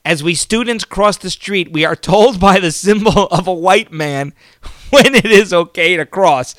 As 0.05 0.23
we 0.23 0.35
students 0.35 0.85
cross 0.85 1.17
the 1.17 1.31
street, 1.31 1.73
we 1.73 1.85
are 1.85 1.97
told 1.97 2.41
by 2.41 2.59
the 2.59 2.73
symbol 2.73 3.27
of 3.29 3.47
a 3.47 3.53
white 3.53 3.93
man 3.93 4.33
when 4.91 5.15
it 5.15 5.27
is 5.27 5.53
okay 5.53 5.97
to 5.97 6.07
cross. 6.07 6.55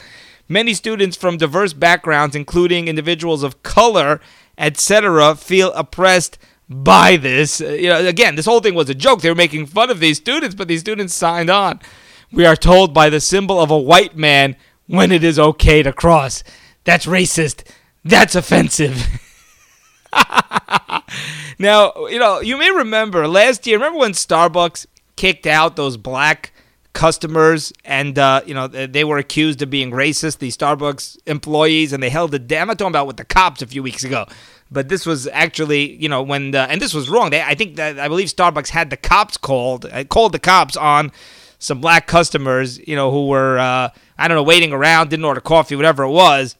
Many 0.47 0.73
students 0.73 1.15
from 1.15 1.37
diverse 1.37 1.73
backgrounds, 1.73 2.35
including 2.35 2.87
individuals 2.87 3.41
of 3.41 3.63
color, 3.63 4.19
etc., 4.57 5.35
feel 5.35 5.71
oppressed 5.73 6.37
by 6.69 7.17
this. 7.17 7.61
Uh, 7.61 7.69
you 7.69 7.89
know, 7.89 8.05
again, 8.05 8.35
this 8.35 8.45
whole 8.45 8.59
thing 8.59 8.75
was 8.75 8.89
a 8.89 8.95
joke. 8.95 9.21
They 9.21 9.29
were 9.29 9.35
making 9.35 9.67
fun 9.67 9.89
of 9.89 9.99
these 9.99 10.17
students, 10.17 10.55
but 10.55 10.67
these 10.67 10.81
students 10.81 11.13
signed 11.13 11.49
on. 11.49 11.79
We 12.31 12.45
are 12.45 12.55
told 12.55 12.93
by 12.93 13.09
the 13.09 13.19
symbol 13.19 13.59
of 13.59 13.71
a 13.71 13.77
white 13.77 14.15
man 14.15 14.55
when 14.91 15.11
it 15.11 15.23
is 15.23 15.39
okay 15.39 15.83
to 15.83 15.93
cross. 15.93 16.43
That's 16.83 17.05
racist. 17.05 17.63
That's 18.03 18.35
offensive. 18.35 19.05
now, 21.59 21.93
you 22.07 22.19
know, 22.19 22.41
you 22.41 22.57
may 22.57 22.71
remember 22.71 23.27
last 23.27 23.65
year, 23.67 23.77
remember 23.77 23.99
when 23.99 24.11
Starbucks 24.11 24.87
kicked 25.15 25.45
out 25.45 25.75
those 25.75 25.97
black 25.97 26.51
customers 26.93 27.71
and, 27.85 28.17
uh, 28.19 28.41
you 28.45 28.53
know, 28.53 28.67
they 28.67 29.03
were 29.03 29.17
accused 29.17 29.61
of 29.61 29.69
being 29.69 29.91
racist, 29.91 30.39
the 30.39 30.49
Starbucks 30.49 31.17
employees, 31.25 31.93
and 31.93 32.01
they 32.01 32.09
held 32.09 32.33
it 32.33 32.47
down. 32.47 32.63
I'm 32.63 32.67
not 32.69 32.79
talking 32.79 32.91
about 32.91 33.07
with 33.07 33.17
the 33.17 33.25
cops 33.25 33.61
a 33.61 33.67
few 33.67 33.83
weeks 33.83 34.03
ago 34.03 34.25
but 34.71 34.87
this 34.87 35.05
was 35.05 35.27
actually, 35.27 35.95
you 36.01 36.07
know, 36.07 36.23
when 36.23 36.51
the, 36.51 36.59
and 36.59 36.81
this 36.81 36.93
was 36.93 37.09
wrong. 37.09 37.29
They, 37.29 37.41
I 37.41 37.55
think 37.55 37.75
that 37.75 37.99
I 37.99 38.07
believe 38.07 38.29
Starbucks 38.29 38.69
had 38.69 38.89
the 38.89 38.97
cops 38.97 39.35
called, 39.35 39.85
uh, 39.85 40.05
called 40.05 40.31
the 40.31 40.39
cops 40.39 40.77
on 40.77 41.11
some 41.59 41.81
black 41.81 42.07
customers, 42.07 42.79
you 42.87 42.95
know, 42.95 43.11
who 43.11 43.27
were, 43.27 43.59
uh, 43.59 43.89
I 44.21 44.27
don't 44.27 44.35
know, 44.35 44.43
waiting 44.43 44.73
around, 44.73 45.09
didn't 45.09 45.25
order 45.25 45.41
coffee, 45.41 45.75
whatever 45.75 46.03
it 46.03 46.11
was, 46.11 46.55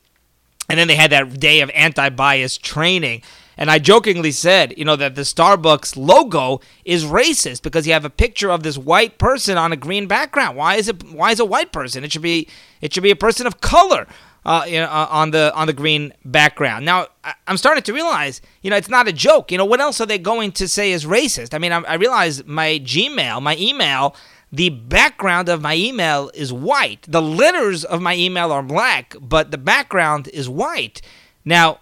and 0.70 0.78
then 0.78 0.88
they 0.88 0.96
had 0.96 1.12
that 1.12 1.40
day 1.40 1.62
of 1.62 1.70
anti-bias 1.72 2.58
training. 2.58 3.22
And 3.58 3.70
I 3.70 3.80
jokingly 3.80 4.32
said, 4.32 4.74
you 4.78 4.86
know, 4.86 4.96
that 4.96 5.16
the 5.16 5.22
Starbucks 5.22 5.96
logo 5.96 6.62
is 6.84 7.06
racist 7.06 7.62
because 7.62 7.86
you 7.86 7.94
have 7.94 8.06
a 8.06 8.10
picture 8.10 8.50
of 8.50 8.64
this 8.64 8.78
white 8.78 9.18
person 9.18 9.58
on 9.58 9.72
a 9.72 9.76
green 9.76 10.08
background. 10.08 10.58
Why 10.58 10.76
is 10.76 10.88
it? 10.88 11.04
Why 11.12 11.32
is 11.32 11.40
a 11.40 11.46
white 11.46 11.72
person? 11.72 12.04
It 12.04 12.12
should 12.12 12.22
be. 12.22 12.48
It 12.80 12.94
should 12.94 13.04
be 13.04 13.12
a 13.12 13.16
person 13.16 13.46
of 13.46 13.62
color 13.62 14.08
uh, 14.46 14.66
you 14.68 14.80
know, 14.80 14.86
uh, 14.86 15.08
on 15.10 15.32
the 15.32 15.52
on 15.56 15.68
the 15.68 15.74
green 15.74 16.14
background. 16.26 16.86
Now 16.86 17.08
I'm 17.48 17.58
starting 17.58 17.84
to 17.84 17.94
realize, 17.94 18.42
you 18.62 18.70
know, 18.70 18.76
it's 18.76 18.90
not 18.90 19.08
a 19.08 19.14
joke. 19.14 19.52
You 19.52 19.58
know, 19.58 19.66
what 19.66 19.80
else 19.80 20.02
are 20.02 20.06
they 20.06 20.18
going 20.18 20.52
to 20.54 20.68
say 20.68 20.92
is 20.92 21.06
racist? 21.06 21.54
I 21.54 21.60
mean, 21.60 21.72
I, 21.72 21.82
I 21.82 21.94
realize 21.96 22.46
my 22.46 22.80
Gmail, 22.84 23.42
my 23.42 23.56
email, 23.58 24.16
the 24.52 24.70
background 24.70 25.48
of 25.50 25.62
my 25.62 25.76
email 25.76 26.30
is 26.34 26.52
white. 26.52 27.06
The 27.08 27.22
letters 27.22 27.86
of 27.86 28.02
my 28.02 28.16
email 28.16 28.52
are 28.52 28.64
black, 28.64 29.16
but 29.22 29.52
the 29.52 29.58
background 29.58 30.28
is 30.28 30.50
white. 30.50 31.02
Now, 31.46 31.80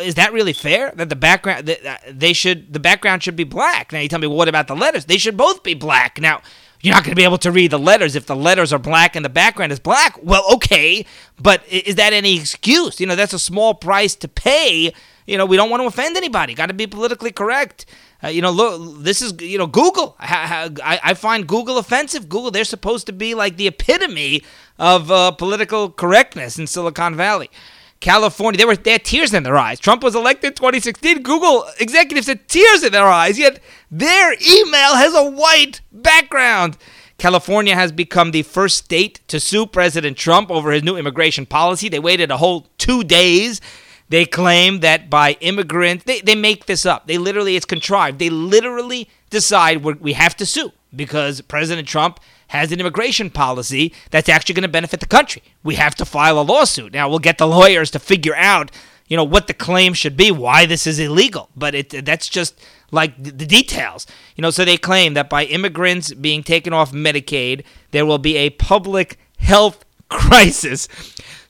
is 0.00 0.16
that 0.16 0.32
really 0.32 0.52
fair? 0.52 0.92
That 0.94 1.08
the 1.08 1.16
background 1.16 1.70
uh, 1.70 1.96
they 2.10 2.32
should 2.32 2.72
the 2.72 2.80
background 2.80 3.22
should 3.22 3.36
be 3.36 3.44
black. 3.44 3.92
Now 3.92 4.00
you 4.00 4.08
tell 4.08 4.18
me, 4.18 4.26
well, 4.26 4.36
what 4.36 4.48
about 4.48 4.68
the 4.68 4.76
letters? 4.76 5.06
They 5.06 5.18
should 5.18 5.36
both 5.36 5.62
be 5.62 5.74
black. 5.74 6.20
Now 6.20 6.42
you're 6.80 6.94
not 6.94 7.04
going 7.04 7.12
to 7.12 7.16
be 7.16 7.24
able 7.24 7.38
to 7.38 7.50
read 7.50 7.70
the 7.70 7.78
letters 7.78 8.14
if 8.14 8.26
the 8.26 8.36
letters 8.36 8.72
are 8.72 8.78
black 8.78 9.16
and 9.16 9.24
the 9.24 9.30
background 9.30 9.72
is 9.72 9.80
black. 9.80 10.18
Well, 10.22 10.44
okay, 10.54 11.04
but 11.40 11.66
is 11.68 11.96
that 11.96 12.12
any 12.12 12.36
excuse? 12.36 13.00
You 13.00 13.06
know, 13.06 13.16
that's 13.16 13.32
a 13.32 13.38
small 13.38 13.74
price 13.74 14.14
to 14.16 14.28
pay. 14.28 14.92
You 15.28 15.36
know, 15.36 15.44
we 15.44 15.58
don't 15.58 15.68
want 15.68 15.82
to 15.82 15.86
offend 15.86 16.16
anybody. 16.16 16.54
Got 16.54 16.66
to 16.66 16.74
be 16.74 16.86
politically 16.86 17.30
correct. 17.30 17.84
Uh, 18.24 18.28
you 18.28 18.40
know, 18.40 18.50
look, 18.50 19.02
this 19.04 19.20
is 19.20 19.34
you 19.42 19.58
know 19.58 19.66
Google. 19.66 20.16
I, 20.18 20.70
I, 20.82 21.12
find 21.12 21.46
Google 21.46 21.76
offensive. 21.76 22.30
Google, 22.30 22.50
they're 22.50 22.64
supposed 22.64 23.06
to 23.06 23.12
be 23.12 23.34
like 23.34 23.58
the 23.58 23.66
epitome 23.66 24.42
of 24.78 25.10
uh, 25.10 25.32
political 25.32 25.90
correctness 25.90 26.58
in 26.58 26.66
Silicon 26.66 27.14
Valley. 27.14 27.50
California, 28.00 28.56
they 28.56 28.64
were 28.64 28.74
they 28.74 28.92
had 28.92 29.04
tears 29.04 29.34
in 29.34 29.42
their 29.42 29.58
eyes. 29.58 29.78
Trump 29.78 30.02
was 30.02 30.14
elected 30.14 30.56
2016. 30.56 31.22
Google 31.22 31.66
executives 31.78 32.26
had 32.26 32.48
tears 32.48 32.82
in 32.82 32.92
their 32.92 33.06
eyes, 33.06 33.38
yet 33.38 33.60
their 33.90 34.32
email 34.32 34.96
has 34.96 35.14
a 35.14 35.30
white 35.30 35.82
background. 35.92 36.78
California 37.18 37.74
has 37.74 37.92
become 37.92 38.30
the 38.30 38.42
first 38.42 38.78
state 38.78 39.20
to 39.28 39.38
sue 39.38 39.66
President 39.66 40.16
Trump 40.16 40.50
over 40.50 40.70
his 40.70 40.84
new 40.84 40.96
immigration 40.96 41.44
policy. 41.44 41.90
They 41.90 41.98
waited 41.98 42.30
a 42.30 42.38
whole 42.38 42.68
two 42.78 43.04
days. 43.04 43.60
They 44.08 44.24
claim 44.24 44.80
that 44.80 45.10
by 45.10 45.32
immigrants, 45.40 46.04
they, 46.04 46.20
they 46.20 46.34
make 46.34 46.66
this 46.66 46.86
up. 46.86 47.06
They 47.06 47.18
literally, 47.18 47.56
it's 47.56 47.66
contrived. 47.66 48.18
They 48.18 48.30
literally 48.30 49.08
decide 49.30 49.84
we 49.84 50.14
have 50.14 50.36
to 50.36 50.46
sue 50.46 50.72
because 50.94 51.40
President 51.42 51.86
Trump 51.86 52.20
has 52.48 52.72
an 52.72 52.80
immigration 52.80 53.30
policy 53.30 53.92
that's 54.10 54.28
actually 54.28 54.54
going 54.54 54.62
to 54.62 54.68
benefit 54.68 55.00
the 55.00 55.06
country. 55.06 55.42
We 55.62 55.74
have 55.74 55.94
to 55.96 56.04
file 56.04 56.40
a 56.40 56.42
lawsuit. 56.42 56.92
Now, 56.92 57.08
we'll 57.08 57.18
get 57.18 57.38
the 57.38 57.46
lawyers 57.46 57.90
to 57.90 57.98
figure 57.98 58.34
out, 58.34 58.70
you 59.06 59.16
know, 59.16 59.24
what 59.24 59.46
the 59.46 59.54
claim 59.54 59.92
should 59.92 60.16
be, 60.16 60.30
why 60.30 60.64
this 60.64 60.86
is 60.86 60.98
illegal. 60.98 61.50
But 61.54 61.74
it 61.74 62.06
that's 62.06 62.28
just 62.28 62.58
like 62.90 63.22
the 63.22 63.46
details. 63.46 64.06
You 64.34 64.42
know, 64.42 64.50
so 64.50 64.64
they 64.64 64.78
claim 64.78 65.12
that 65.14 65.28
by 65.28 65.44
immigrants 65.44 66.14
being 66.14 66.42
taken 66.42 66.72
off 66.72 66.92
Medicaid, 66.92 67.64
there 67.90 68.06
will 68.06 68.18
be 68.18 68.36
a 68.36 68.50
public 68.50 69.18
health 69.38 69.84
crisis. 70.08 70.88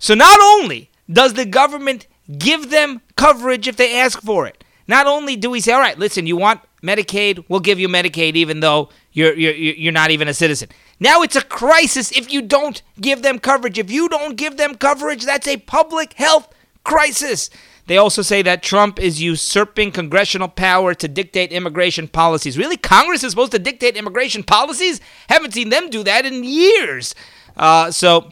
So 0.01 0.15
not 0.15 0.39
only 0.41 0.91
does 1.11 1.35
the 1.35 1.47
government 1.47 2.07
give 2.37 2.71
them 2.71 3.01
coverage 3.17 3.69
if 3.69 3.77
they 3.77 3.99
ask 3.99 4.21
for 4.21 4.47
it, 4.47 4.65
not 4.87 5.07
only 5.07 5.37
do 5.37 5.51
we 5.51 5.61
say, 5.61 5.73
all 5.73 5.81
right, 5.81 5.99
listen, 5.99 6.27
you 6.27 6.37
want 6.37 6.61
Medicaid, 6.83 7.45
we'll 7.49 7.61
give 7.61 7.79
you 7.79 7.89
Medicaid 7.89 8.37
even 8.37 8.61
though 8.61 8.89
you're, 9.13 9.35
you're, 9.35 9.55
you're 9.55 9.93
not 9.93 10.11
even 10.11 10.29
a 10.29 10.35
citizen. 10.35 10.69
Now 11.01 11.23
it's 11.23 11.37
a 11.37 11.43
crisis 11.45 12.13
if 12.13 12.33
you 12.33 12.43
don't 12.43 12.83
give 13.01 13.23
them 13.23 13.39
coverage. 13.39 13.79
If 13.79 13.91
you 13.91 14.09
don't 14.09 14.37
give 14.37 14.57
them 14.57 14.77
coverage, 14.77 15.25
that's 15.25 15.49
a 15.49 15.59
public 15.59 16.15
health 16.15 16.53
crisis. 16.85 17.51
They 17.87 17.97
also 17.97 18.23
say 18.23 18.43
that 18.43 18.63
Trump 18.63 19.01
is 19.01 19.23
usurping 19.23 19.93
congressional 19.93 20.49
power 20.49 20.95
to 20.95 21.09
dictate 21.09 21.53
immigration 21.53 22.07
policies. 22.07 22.59
Really? 22.59 22.77
Congress 22.77 23.25
is 23.25 23.31
supposed 23.31 23.53
to 23.53 23.59
dictate 23.59 23.97
immigration 23.97 24.43
policies? 24.43 25.01
Haven't 25.29 25.55
seen 25.55 25.71
them 25.71 25.89
do 25.89 26.05
that 26.05 26.27
in 26.27 26.45
years. 26.45 27.15
Uh, 27.57 27.91
so. 27.91 28.31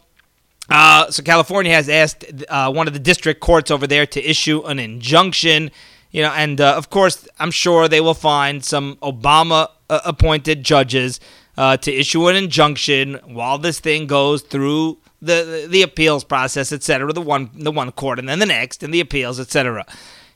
Uh, 0.68 1.10
so 1.10 1.22
California 1.22 1.72
has 1.72 1.88
asked 1.88 2.24
uh, 2.48 2.70
one 2.72 2.86
of 2.88 2.92
the 2.92 2.98
district 2.98 3.40
courts 3.40 3.70
over 3.70 3.86
there 3.86 4.06
to 4.06 4.22
issue 4.22 4.62
an 4.64 4.78
injunction 4.78 5.70
you 6.16 6.22
know, 6.22 6.32
and 6.32 6.62
uh, 6.62 6.74
of 6.74 6.88
course, 6.88 7.28
I'm 7.38 7.50
sure 7.50 7.88
they 7.88 8.00
will 8.00 8.14
find 8.14 8.64
some 8.64 8.96
Obama 9.02 9.68
uh, 9.90 10.00
appointed 10.04 10.64
judges 10.64 11.20
uh, 11.58 11.76
to 11.76 11.92
issue 11.92 12.28
an 12.28 12.36
injunction 12.36 13.20
while 13.24 13.58
this 13.58 13.80
thing 13.80 14.06
goes 14.06 14.40
through 14.40 14.96
the 15.20 15.66
the 15.68 15.82
appeals 15.82 16.24
process, 16.24 16.72
etc. 16.72 17.12
The 17.12 17.20
one 17.20 17.50
the 17.54 17.70
one 17.70 17.92
court 17.92 18.18
and 18.18 18.26
then 18.26 18.38
the 18.38 18.46
next 18.46 18.82
and 18.82 18.94
the 18.94 19.00
appeals, 19.00 19.38
etc. 19.38 19.84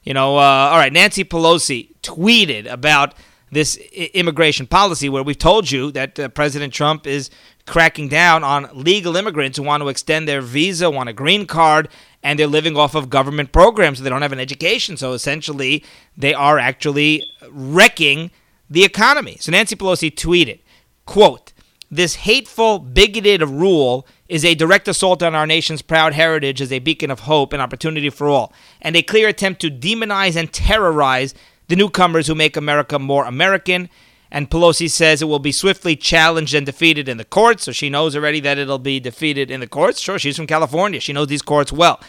You 0.03 0.13
know, 0.13 0.37
all 0.37 0.77
right. 0.77 0.93
Nancy 0.93 1.25
Pelosi 1.25 1.95
tweeted 2.03 2.71
about 2.71 3.15
this 3.51 3.77
immigration 4.13 4.67
policy 4.67 5.09
where 5.09 5.23
we've 5.23 5.39
told 5.39 5.71
you 5.71 5.91
that 5.93 6.35
President 6.35 6.75
Trump 6.75 7.07
is 7.07 7.31
cracking 7.71 8.09
down 8.09 8.43
on 8.43 8.69
legal 8.75 9.17
immigrants 9.17 9.57
who 9.57 9.62
want 9.62 9.81
to 9.81 9.89
extend 9.89 10.27
their 10.27 10.41
visa, 10.41 10.91
want 10.91 11.09
a 11.09 11.12
green 11.12 11.47
card, 11.47 11.89
and 12.21 12.37
they're 12.37 12.49
living 12.49 12.77
off 12.77 12.97
of 12.97 13.09
government 13.09 13.53
programs, 13.53 13.99
so 13.99 14.05
they 14.05 14.11
don't 14.11 14.23
have 14.23 14.33
an 14.33 14.41
education. 14.41 14.97
So 14.97 15.12
essentially, 15.12 15.85
they 16.17 16.35
are 16.35 16.59
actually 16.59 17.23
wrecking 17.49 18.33
the 18.69 18.83
economy. 18.83 19.37
So 19.39 19.53
Nancy 19.53 19.77
Pelosi 19.77 20.12
tweeted, 20.12 20.59
quote, 21.07 21.53
this 21.89 22.17
hateful, 22.17 22.81
bigoted 22.81 23.43
rule 23.43 24.05
is 24.29 24.45
a 24.45 24.57
direct 24.57 24.89
assault 24.89 25.23
on 25.23 25.37
our 25.37 25.47
nation's 25.47 25.81
proud 25.81 26.12
heritage 26.12 26.61
as 26.61 26.73
a 26.73 26.81
beacon 26.81 27.11
of 27.11 27.21
hope 27.21 27.53
and 27.53 27.62
opportunity 27.62 28.11
for 28.11 28.29
all, 28.29 28.53
and 28.83 28.97
a 28.97 29.03
clear 29.03 29.29
attempt 29.29 29.61
to 29.61 29.71
demonize 29.71 30.35
and 30.35 30.53
terrorize 30.53 31.35
the 31.69 31.77
newcomers 31.77 32.27
who 32.27 32.35
make 32.35 32.57
America 32.57 32.99
more 32.99 33.25
American. 33.25 33.89
And 34.31 34.49
Pelosi 34.49 34.89
says 34.89 35.21
it 35.21 35.27
will 35.27 35.41
be 35.41 35.53
swiftly 35.53 35.97
challenged 35.97 36.55
and 36.55 36.65
defeated 36.65 37.09
in 37.09 37.17
the 37.17 37.25
courts, 37.25 37.65
so 37.65 37.73
she 37.73 37.91
knows 37.91 38.15
already 38.15 38.41
that 38.41 38.59
it'll 38.59 38.79
be 38.79 39.01
defeated 39.01 39.51
in 39.51 39.61
the 39.61 39.67
courts. 39.67 40.01
Sure, 40.01 40.19
she's 40.19 40.37
from 40.37 40.47
California. 40.47 41.01
She 41.01 41.13
knows 41.13 41.29
these 41.29 41.43
courts 41.43 41.73
well. 41.73 42.01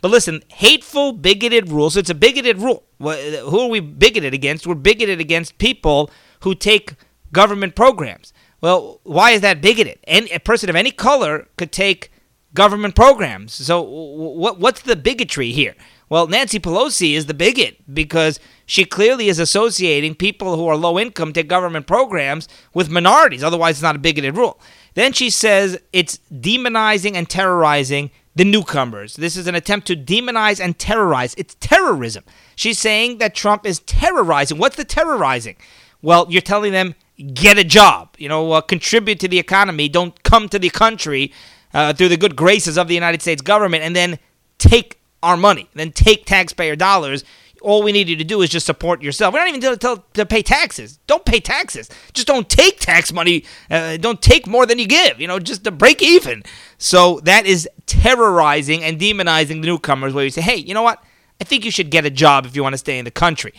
But 0.00 0.10
listen, 0.10 0.42
hateful, 0.48 1.12
bigoted 1.12 1.70
rules. 1.70 1.96
It's 1.96 2.10
a 2.10 2.14
bigoted 2.14 2.58
rule. 2.58 2.84
Who 3.00 3.60
are 3.60 3.68
we 3.68 3.80
bigoted 3.80 4.34
against? 4.34 4.66
We're 4.66 4.74
bigoted 4.74 5.20
against 5.20 5.58
people 5.58 6.10
who 6.40 6.54
take 6.54 6.94
government 7.32 7.74
programs. 7.74 8.32
Well, 8.60 9.00
why 9.04 9.32
is 9.32 9.40
that 9.42 9.60
bigoted? 9.60 9.98
Any, 10.04 10.30
a 10.30 10.40
person 10.40 10.68
of 10.68 10.76
any 10.76 10.90
color 10.90 11.48
could 11.56 11.72
take 11.72 12.10
government 12.54 12.94
programs. 12.94 13.54
So, 13.54 13.82
what, 13.82 14.58
what's 14.58 14.82
the 14.82 14.96
bigotry 14.96 15.52
here? 15.52 15.74
Well, 16.08 16.26
Nancy 16.26 16.58
Pelosi 16.58 17.14
is 17.14 17.26
the 17.26 17.34
bigot 17.34 17.76
because 17.92 18.40
she 18.68 18.84
clearly 18.84 19.28
is 19.28 19.38
associating 19.38 20.14
people 20.14 20.56
who 20.56 20.66
are 20.68 20.76
low 20.76 20.98
income 20.98 21.32
to 21.32 21.42
government 21.42 21.86
programs 21.86 22.46
with 22.74 22.90
minorities. 22.90 23.42
Otherwise, 23.42 23.76
it's 23.76 23.82
not 23.82 23.96
a 23.96 23.98
bigoted 23.98 24.36
rule. 24.36 24.60
Then 24.92 25.14
she 25.14 25.30
says 25.30 25.80
it's 25.90 26.18
demonizing 26.30 27.14
and 27.14 27.28
terrorizing 27.28 28.10
the 28.36 28.44
newcomers. 28.44 29.16
This 29.16 29.38
is 29.38 29.46
an 29.46 29.54
attempt 29.54 29.86
to 29.86 29.96
demonize 29.96 30.60
and 30.60 30.78
terrorize. 30.78 31.34
It's 31.36 31.56
terrorism. 31.60 32.24
She's 32.56 32.78
saying 32.78 33.18
that 33.18 33.34
Trump 33.34 33.64
is 33.64 33.80
terrorizing. 33.80 34.58
What's 34.58 34.76
the 34.76 34.84
terrorizing? 34.84 35.56
Well, 36.02 36.26
you're 36.28 36.42
telling 36.42 36.72
them 36.72 36.94
get 37.32 37.56
a 37.56 37.64
job, 37.64 38.16
you 38.18 38.28
know, 38.28 38.52
uh, 38.52 38.60
contribute 38.60 39.18
to 39.20 39.28
the 39.28 39.38
economy, 39.38 39.88
don't 39.88 40.22
come 40.24 40.46
to 40.50 40.58
the 40.58 40.68
country 40.68 41.32
uh, 41.72 41.94
through 41.94 42.10
the 42.10 42.18
good 42.18 42.36
graces 42.36 42.76
of 42.76 42.86
the 42.86 42.94
United 42.94 43.22
States 43.22 43.40
government, 43.40 43.82
and 43.82 43.96
then 43.96 44.18
take 44.58 45.00
our 45.22 45.36
money, 45.38 45.68
then 45.74 45.90
take 45.90 46.26
taxpayer 46.26 46.76
dollars. 46.76 47.24
All 47.62 47.82
we 47.82 47.92
need 47.92 48.08
you 48.08 48.16
to 48.16 48.24
do 48.24 48.42
is 48.42 48.50
just 48.50 48.66
support 48.66 49.02
yourself. 49.02 49.34
We 49.34 49.40
don't 49.40 49.48
even 49.48 49.60
tell, 49.60 49.76
tell 49.76 50.04
to 50.14 50.26
pay 50.26 50.42
taxes. 50.42 50.98
Don't 51.06 51.24
pay 51.24 51.40
taxes. 51.40 51.88
Just 52.12 52.26
don't 52.26 52.48
take 52.48 52.80
tax 52.80 53.12
money. 53.12 53.44
Uh, 53.70 53.96
don't 53.96 54.22
take 54.22 54.46
more 54.46 54.66
than 54.66 54.78
you 54.78 54.86
give. 54.86 55.20
You 55.20 55.26
know, 55.26 55.38
just 55.38 55.64
to 55.64 55.70
break 55.70 56.02
even. 56.02 56.42
So 56.78 57.20
that 57.24 57.46
is 57.46 57.68
terrorizing 57.86 58.84
and 58.84 59.00
demonizing 59.00 59.60
the 59.60 59.66
newcomers. 59.66 60.14
Where 60.14 60.24
you 60.24 60.30
say, 60.30 60.42
hey, 60.42 60.56
you 60.56 60.74
know 60.74 60.82
what? 60.82 61.02
I 61.40 61.44
think 61.44 61.64
you 61.64 61.70
should 61.70 61.90
get 61.90 62.04
a 62.04 62.10
job 62.10 62.46
if 62.46 62.56
you 62.56 62.62
want 62.62 62.74
to 62.74 62.78
stay 62.78 62.98
in 62.98 63.04
the 63.04 63.10
country. 63.10 63.52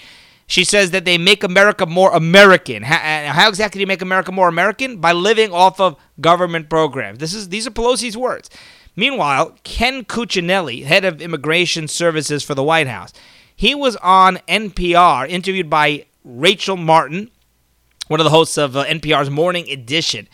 She 0.48 0.64
says 0.64 0.92
that 0.92 1.06
they 1.06 1.20
make 1.20 1.44
America 1.44 1.86
more 1.86 2.12
American. 2.12 2.82
How, 2.82 2.96
uh, 2.96 3.32
how, 3.34 3.50
exactly 3.50 3.78
do 3.78 3.82
you 3.82 3.88
make 3.88 4.02
America 4.02 4.32
more 4.32 4.48
American? 4.48 4.98
By 4.98 5.12
living 5.12 5.54
off 5.54 5.80
of 5.80 5.96
government 6.20 6.70
programs. 6.70 7.20
This 7.20 7.36
is 7.36 7.50
these 7.50 7.68
are 7.68 7.72
Pelosi's 7.72 8.18
words. 8.18 8.50
Meanwhile, 8.96 9.56
Ken 9.64 10.04
Cuccinelli, 10.04 10.84
head 10.84 11.06
of 11.06 11.22
immigration 11.22 11.88
services 11.88 12.44
for 12.44 12.56
the 12.56 12.64
White 12.64 12.88
House, 12.88 13.14
he 13.60 13.76
was 13.76 13.96
on 13.98 14.38
NPR, 14.48 15.28
interviewed 15.28 15.70
by 15.70 16.06
Rachel 16.24 16.78
Martin, 16.78 17.30
one 18.08 18.20
of 18.20 18.24
the 18.24 18.30
hosts 18.30 18.58
of 18.58 18.78
uh, 18.78 18.86
NPR's 18.86 19.30
Morning 19.30 19.70
Edition 19.70 20.28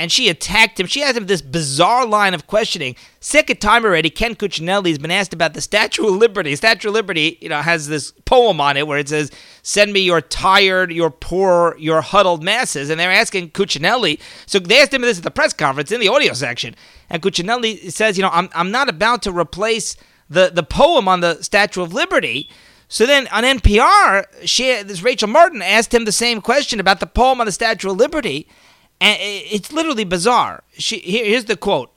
and 0.00 0.10
she 0.10 0.30
attacked 0.30 0.80
him. 0.80 0.86
She 0.86 1.02
asked 1.02 1.18
him 1.18 1.26
this 1.26 1.42
bizarre 1.42 2.06
line 2.06 2.32
of 2.32 2.46
questioning. 2.46 2.96
Second 3.20 3.60
time 3.60 3.84
already, 3.84 4.08
Ken 4.08 4.34
Cuccinelli 4.34 4.88
has 4.88 4.98
been 4.98 5.10
asked 5.10 5.34
about 5.34 5.52
the 5.52 5.60
Statue 5.60 6.06
of 6.06 6.14
Liberty. 6.14 6.56
Statue 6.56 6.88
of 6.88 6.94
Liberty, 6.94 7.36
you 7.42 7.50
know, 7.50 7.60
has 7.60 7.86
this 7.86 8.10
poem 8.24 8.62
on 8.62 8.78
it 8.78 8.86
where 8.86 8.98
it 8.98 9.10
says, 9.10 9.30
"Send 9.60 9.92
me 9.92 10.00
your 10.00 10.22
tired, 10.22 10.90
your 10.90 11.10
poor, 11.10 11.76
your 11.78 12.00
huddled 12.00 12.42
masses." 12.42 12.88
And 12.88 12.98
they're 12.98 13.12
asking 13.12 13.50
Cuccinelli. 13.50 14.18
So 14.46 14.58
they 14.58 14.80
asked 14.80 14.94
him 14.94 15.02
this 15.02 15.18
at 15.18 15.24
the 15.24 15.30
press 15.30 15.52
conference 15.52 15.92
in 15.92 16.00
the 16.00 16.08
audio 16.08 16.32
section, 16.32 16.74
and 17.10 17.20
Cuccinelli 17.20 17.92
says, 17.92 18.16
"You 18.16 18.22
know, 18.22 18.30
I'm 18.32 18.48
I'm 18.54 18.70
not 18.70 18.88
about 18.88 19.20
to 19.24 19.32
replace 19.32 19.98
the 20.30 20.50
the 20.50 20.62
poem 20.62 21.08
on 21.08 21.20
the 21.20 21.42
Statue 21.42 21.82
of 21.82 21.92
Liberty." 21.92 22.48
So 22.90 23.06
then 23.06 23.28
on 23.28 23.44
NPR, 23.44 24.24
she, 24.44 24.82
this 24.82 25.04
Rachel 25.04 25.28
Martin 25.28 25.62
asked 25.62 25.94
him 25.94 26.04
the 26.04 26.12
same 26.12 26.42
question 26.42 26.80
about 26.80 26.98
the 26.98 27.06
poem 27.06 27.40
on 27.40 27.46
the 27.46 27.52
Statue 27.52 27.92
of 27.92 27.96
Liberty. 27.96 28.48
And 29.00 29.16
it's 29.20 29.72
literally 29.72 30.02
bizarre. 30.02 30.64
She, 30.72 30.98
here's 30.98 31.44
the 31.44 31.56
quote. 31.56 31.92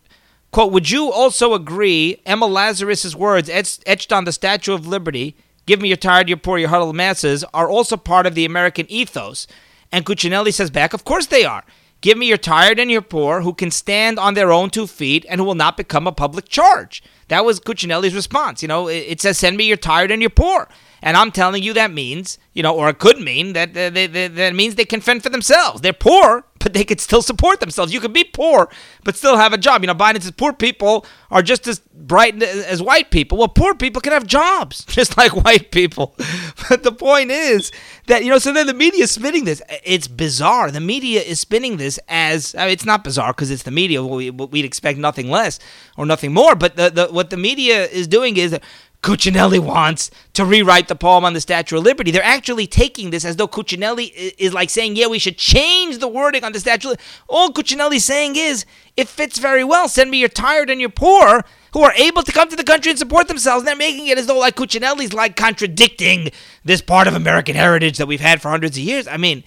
Quote, 0.51 0.71
would 0.71 0.91
you 0.91 1.11
also 1.11 1.55
agree 1.55 2.21
Emma 2.27 2.45
Lazarus's 2.45 3.15
words 3.15 3.49
etched 3.49 4.13
on 4.13 4.25
the 4.25 4.31
Statue 4.31 4.71
of 4.71 4.85
Liberty, 4.85 5.35
give 5.65 5.81
me 5.81 5.87
your 5.87 5.97
tired, 5.97 6.29
your 6.29 6.37
poor, 6.37 6.59
your 6.59 6.69
huddled 6.69 6.95
masses, 6.95 7.43
are 7.55 7.67
also 7.67 7.97
part 7.97 8.27
of 8.27 8.35
the 8.35 8.45
American 8.45 8.85
ethos? 8.87 9.47
And 9.91 10.05
Cuccinelli 10.05 10.53
says 10.53 10.69
back, 10.69 10.93
of 10.93 11.05
course 11.05 11.25
they 11.25 11.43
are. 11.43 11.63
Give 12.03 12.17
me 12.17 12.27
your 12.27 12.37
tired 12.37 12.79
and 12.79 12.91
your 12.91 13.01
poor 13.01 13.43
who 13.43 13.53
can 13.53 13.71
stand 13.71 14.19
on 14.19 14.33
their 14.33 14.51
own 14.51 14.69
two 14.69 14.87
feet 14.87 15.25
and 15.29 15.39
who 15.39 15.45
will 15.45 15.55
not 15.55 15.77
become 15.77 16.05
a 16.05 16.11
public 16.11 16.49
charge. 16.49 17.01
That 17.29 17.45
was 17.45 17.61
Cuccinelli's 17.61 18.13
response. 18.13 18.61
You 18.61 18.67
know, 18.67 18.89
it 18.89 19.21
says, 19.21 19.37
send 19.37 19.55
me 19.55 19.63
your 19.63 19.77
tired 19.77 20.11
and 20.11 20.21
your 20.21 20.29
poor. 20.29 20.67
And 21.01 21.15
I'm 21.15 21.31
telling 21.31 21.63
you 21.63 21.71
that 21.73 21.93
means, 21.93 22.37
you 22.51 22.61
know, 22.61 22.75
or 22.75 22.89
it 22.89 22.99
could 22.99 23.21
mean 23.21 23.53
that 23.53 23.73
they, 23.73 24.07
that 24.07 24.53
means 24.53 24.75
they 24.75 24.83
can 24.83 24.99
fend 24.99 25.23
for 25.23 25.29
themselves. 25.29 25.79
They're 25.79 25.93
poor, 25.93 26.43
but 26.63 26.73
they 26.73 26.85
could 26.85 27.01
still 27.01 27.21
support 27.21 27.59
themselves. 27.59 27.93
You 27.93 27.99
could 27.99 28.13
be 28.13 28.23
poor, 28.23 28.69
but 29.03 29.17
still 29.17 29.35
have 29.35 29.51
a 29.51 29.57
job. 29.57 29.83
You 29.83 29.87
know, 29.87 29.93
Biden 29.93 30.21
says 30.21 30.31
poor 30.31 30.53
people 30.53 31.05
are 31.29 31.41
just 31.41 31.67
as 31.67 31.79
bright 31.93 32.41
as 32.41 32.81
white 32.81 33.11
people. 33.11 33.37
Well, 33.37 33.49
poor 33.49 33.75
people 33.75 34.01
can 34.01 34.13
have 34.13 34.25
jobs 34.25 34.85
just 34.87 35.17
like 35.17 35.35
white 35.35 35.71
people. 35.71 36.15
But 36.69 36.83
the 36.83 36.93
point 36.93 37.29
is 37.29 37.73
that, 38.07 38.23
you 38.23 38.29
know, 38.29 38.37
so 38.37 38.53
then 38.53 38.67
the 38.67 38.73
media 38.73 39.03
is 39.03 39.11
spinning 39.11 39.43
this. 39.43 39.61
It's 39.83 40.07
bizarre. 40.07 40.71
The 40.71 40.79
media 40.79 41.21
is 41.21 41.41
spinning 41.41 41.75
this 41.75 41.99
as, 42.07 42.55
I 42.55 42.65
mean, 42.65 42.69
it's 42.69 42.85
not 42.85 43.03
bizarre 43.03 43.33
because 43.33 43.51
it's 43.51 43.63
the 43.63 43.71
media. 43.71 44.01
We, 44.01 44.29
would 44.29 44.55
expect 44.55 44.97
nothing 44.97 45.29
less 45.29 45.59
or 45.97 46.05
nothing 46.05 46.33
more. 46.33 46.55
But 46.55 46.77
the, 46.77 46.89
the, 46.89 47.07
what 47.07 47.31
the 47.31 47.37
media 47.37 47.85
is 47.85 48.07
doing 48.07 48.37
is 48.37 48.57
Cuccinelli 49.03 49.59
wants 49.59 50.09
to 50.31 50.45
rewrite 50.45 50.87
the 50.87 50.95
poem 50.95 51.25
on 51.25 51.33
the 51.33 51.41
Statue 51.41 51.77
of 51.77 51.83
Liberty. 51.83 52.09
They're 52.09 52.23
actually 52.23 52.65
taking 52.65 53.09
this 53.09 53.25
as 53.25 53.35
though 53.35 53.49
Cuccinelli 53.49 54.33
is 54.37 54.53
like 54.53 54.69
saying, 54.69 54.95
yeah, 54.95 55.07
we 55.07 55.19
should 55.19 55.37
change 55.37 55.97
the 55.97 56.07
wording 56.07 56.43
on 56.45 56.53
the 56.53 56.59
Statue. 56.59 56.95
All 57.27 57.49
Cuccinelli's 57.49 58.05
saying 58.05 58.37
is, 58.37 58.65
it 58.95 59.09
fits 59.09 59.39
very 59.39 59.63
well. 59.63 59.89
Send 59.89 60.09
me 60.09 60.19
your 60.19 60.29
tired 60.29 60.69
and 60.69 60.79
your 60.79 60.89
poor 60.89 61.43
who 61.73 61.81
are 61.81 61.93
able 61.93 62.23
to 62.23 62.31
come 62.31 62.47
to 62.47 62.55
the 62.55 62.63
country 62.63 62.91
and 62.91 62.99
support 62.99 63.27
themselves. 63.27 63.61
And 63.61 63.67
they're 63.67 63.75
making 63.75 64.07
it 64.07 64.17
as 64.17 64.27
though 64.27 64.39
like 64.39 64.55
Cuccinelli's 64.55 65.13
like 65.13 65.35
contradicting 65.35 66.31
this 66.63 66.81
part 66.81 67.07
of 67.07 67.13
American 67.13 67.55
heritage 67.55 67.97
that 67.97 68.07
we've 68.07 68.21
had 68.21 68.41
for 68.41 68.49
hundreds 68.49 68.77
of 68.77 68.83
years. 68.83 69.07
I 69.07 69.17
mean, 69.17 69.43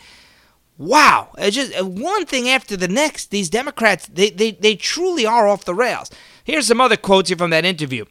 wow. 0.77 1.31
It's 1.39 1.57
just 1.57 1.75
uh, 1.81 1.87
one 1.87 2.27
thing 2.27 2.49
after 2.49 2.77
the 2.77 2.89
next. 2.89 3.31
These 3.31 3.49
Democrats, 3.49 4.07
they, 4.07 4.29
they, 4.29 4.51
they 4.51 4.77
truly 4.77 5.25
are 5.25 5.49
off 5.49 5.65
the 5.65 5.75
rails. 5.75 6.11
Here's 6.45 6.67
some 6.67 6.81
other 6.81 6.97
quotes 6.99 7.31
here 7.31 7.39
from 7.39 7.51
that 7.51 7.65
interview. 7.65 8.05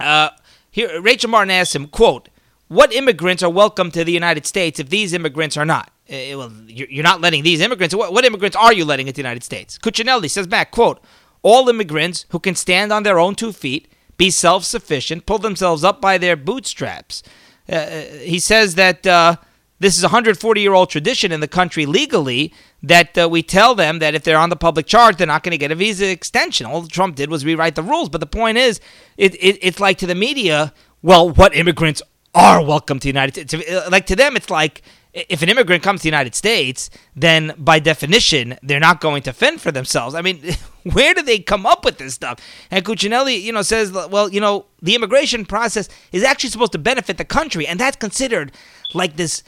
Uh, 0.00 0.30
here, 0.76 1.00
Rachel 1.00 1.30
Martin 1.30 1.50
asks 1.50 1.74
him, 1.74 1.86
quote, 1.88 2.28
what 2.68 2.92
immigrants 2.92 3.42
are 3.42 3.48
welcome 3.48 3.90
to 3.92 4.04
the 4.04 4.12
United 4.12 4.44
States 4.44 4.78
if 4.78 4.90
these 4.90 5.14
immigrants 5.14 5.56
are 5.56 5.64
not? 5.64 5.90
Uh, 6.06 6.36
well, 6.36 6.52
you're 6.68 7.02
not 7.02 7.22
letting 7.22 7.42
these 7.42 7.62
immigrants. 7.62 7.94
What, 7.94 8.12
what 8.12 8.26
immigrants 8.26 8.58
are 8.58 8.74
you 8.74 8.84
letting 8.84 9.06
into 9.06 9.16
the 9.16 9.22
United 9.22 9.42
States? 9.42 9.78
Cuccinelli 9.78 10.30
says 10.30 10.46
back, 10.46 10.70
quote, 10.70 11.02
all 11.42 11.70
immigrants 11.70 12.26
who 12.28 12.38
can 12.38 12.54
stand 12.54 12.92
on 12.92 13.04
their 13.04 13.18
own 13.18 13.34
two 13.34 13.52
feet, 13.54 13.88
be 14.18 14.28
self-sufficient, 14.28 15.24
pull 15.24 15.38
themselves 15.38 15.82
up 15.82 16.02
by 16.02 16.18
their 16.18 16.36
bootstraps. 16.36 17.22
Uh, 17.66 17.86
he 18.20 18.38
says 18.38 18.74
that 18.74 19.06
uh, 19.06 19.36
this 19.78 19.96
is 19.96 20.02
a 20.02 20.06
140 20.06 20.60
year 20.60 20.72
old 20.72 20.90
tradition 20.90 21.32
in 21.32 21.40
the 21.40 21.48
country 21.48 21.86
legally 21.86 22.52
that 22.82 23.16
uh, 23.18 23.28
we 23.28 23.42
tell 23.42 23.74
them 23.74 23.98
that 23.98 24.14
if 24.14 24.22
they're 24.24 24.38
on 24.38 24.50
the 24.50 24.56
public 24.56 24.86
charge, 24.86 25.16
they're 25.16 25.26
not 25.26 25.42
going 25.42 25.52
to 25.52 25.58
get 25.58 25.70
a 25.70 25.74
visa 25.74 26.10
extension. 26.10 26.66
All 26.66 26.86
Trump 26.86 27.16
did 27.16 27.30
was 27.30 27.44
rewrite 27.44 27.74
the 27.74 27.82
rules. 27.82 28.08
But 28.08 28.20
the 28.20 28.26
point 28.26 28.58
is, 28.58 28.80
it, 29.16 29.34
it, 29.34 29.58
it's 29.60 29.80
like 29.80 29.98
to 29.98 30.06
the 30.06 30.14
media, 30.14 30.72
well, 31.02 31.28
what 31.28 31.54
immigrants 31.54 32.02
are 32.34 32.64
welcome 32.64 32.98
to 32.98 33.04
the 33.04 33.08
United 33.08 33.48
States? 33.48 33.68
Uh, 33.68 33.88
like 33.90 34.06
to 34.06 34.16
them, 34.16 34.36
it's 34.36 34.50
like 34.50 34.82
if 35.16 35.42
an 35.42 35.48
immigrant 35.48 35.82
comes 35.82 36.00
to 36.00 36.02
the 36.02 36.08
United 36.08 36.34
States, 36.34 36.90
then 37.14 37.54
by 37.56 37.78
definition, 37.78 38.58
they're 38.62 38.78
not 38.78 39.00
going 39.00 39.22
to 39.22 39.32
fend 39.32 39.60
for 39.60 39.72
themselves. 39.72 40.14
I 40.14 40.20
mean, 40.20 40.42
where 40.92 41.14
do 41.14 41.22
they 41.22 41.38
come 41.38 41.64
up 41.64 41.84
with 41.84 41.98
this 41.98 42.14
stuff? 42.14 42.38
And 42.70 42.84
Cuccinelli, 42.84 43.40
you 43.40 43.52
know, 43.52 43.62
says, 43.62 43.90
well, 43.92 44.28
you 44.28 44.40
know, 44.40 44.66
the 44.82 44.94
immigration 44.94 45.46
process 45.46 45.88
is 46.12 46.22
actually 46.22 46.50
supposed 46.50 46.72
to 46.72 46.78
benefit 46.78 47.16
the 47.16 47.24
country, 47.24 47.66
and 47.66 47.80
that's 47.80 47.96
considered 47.96 48.52
like 48.92 49.16
this 49.16 49.42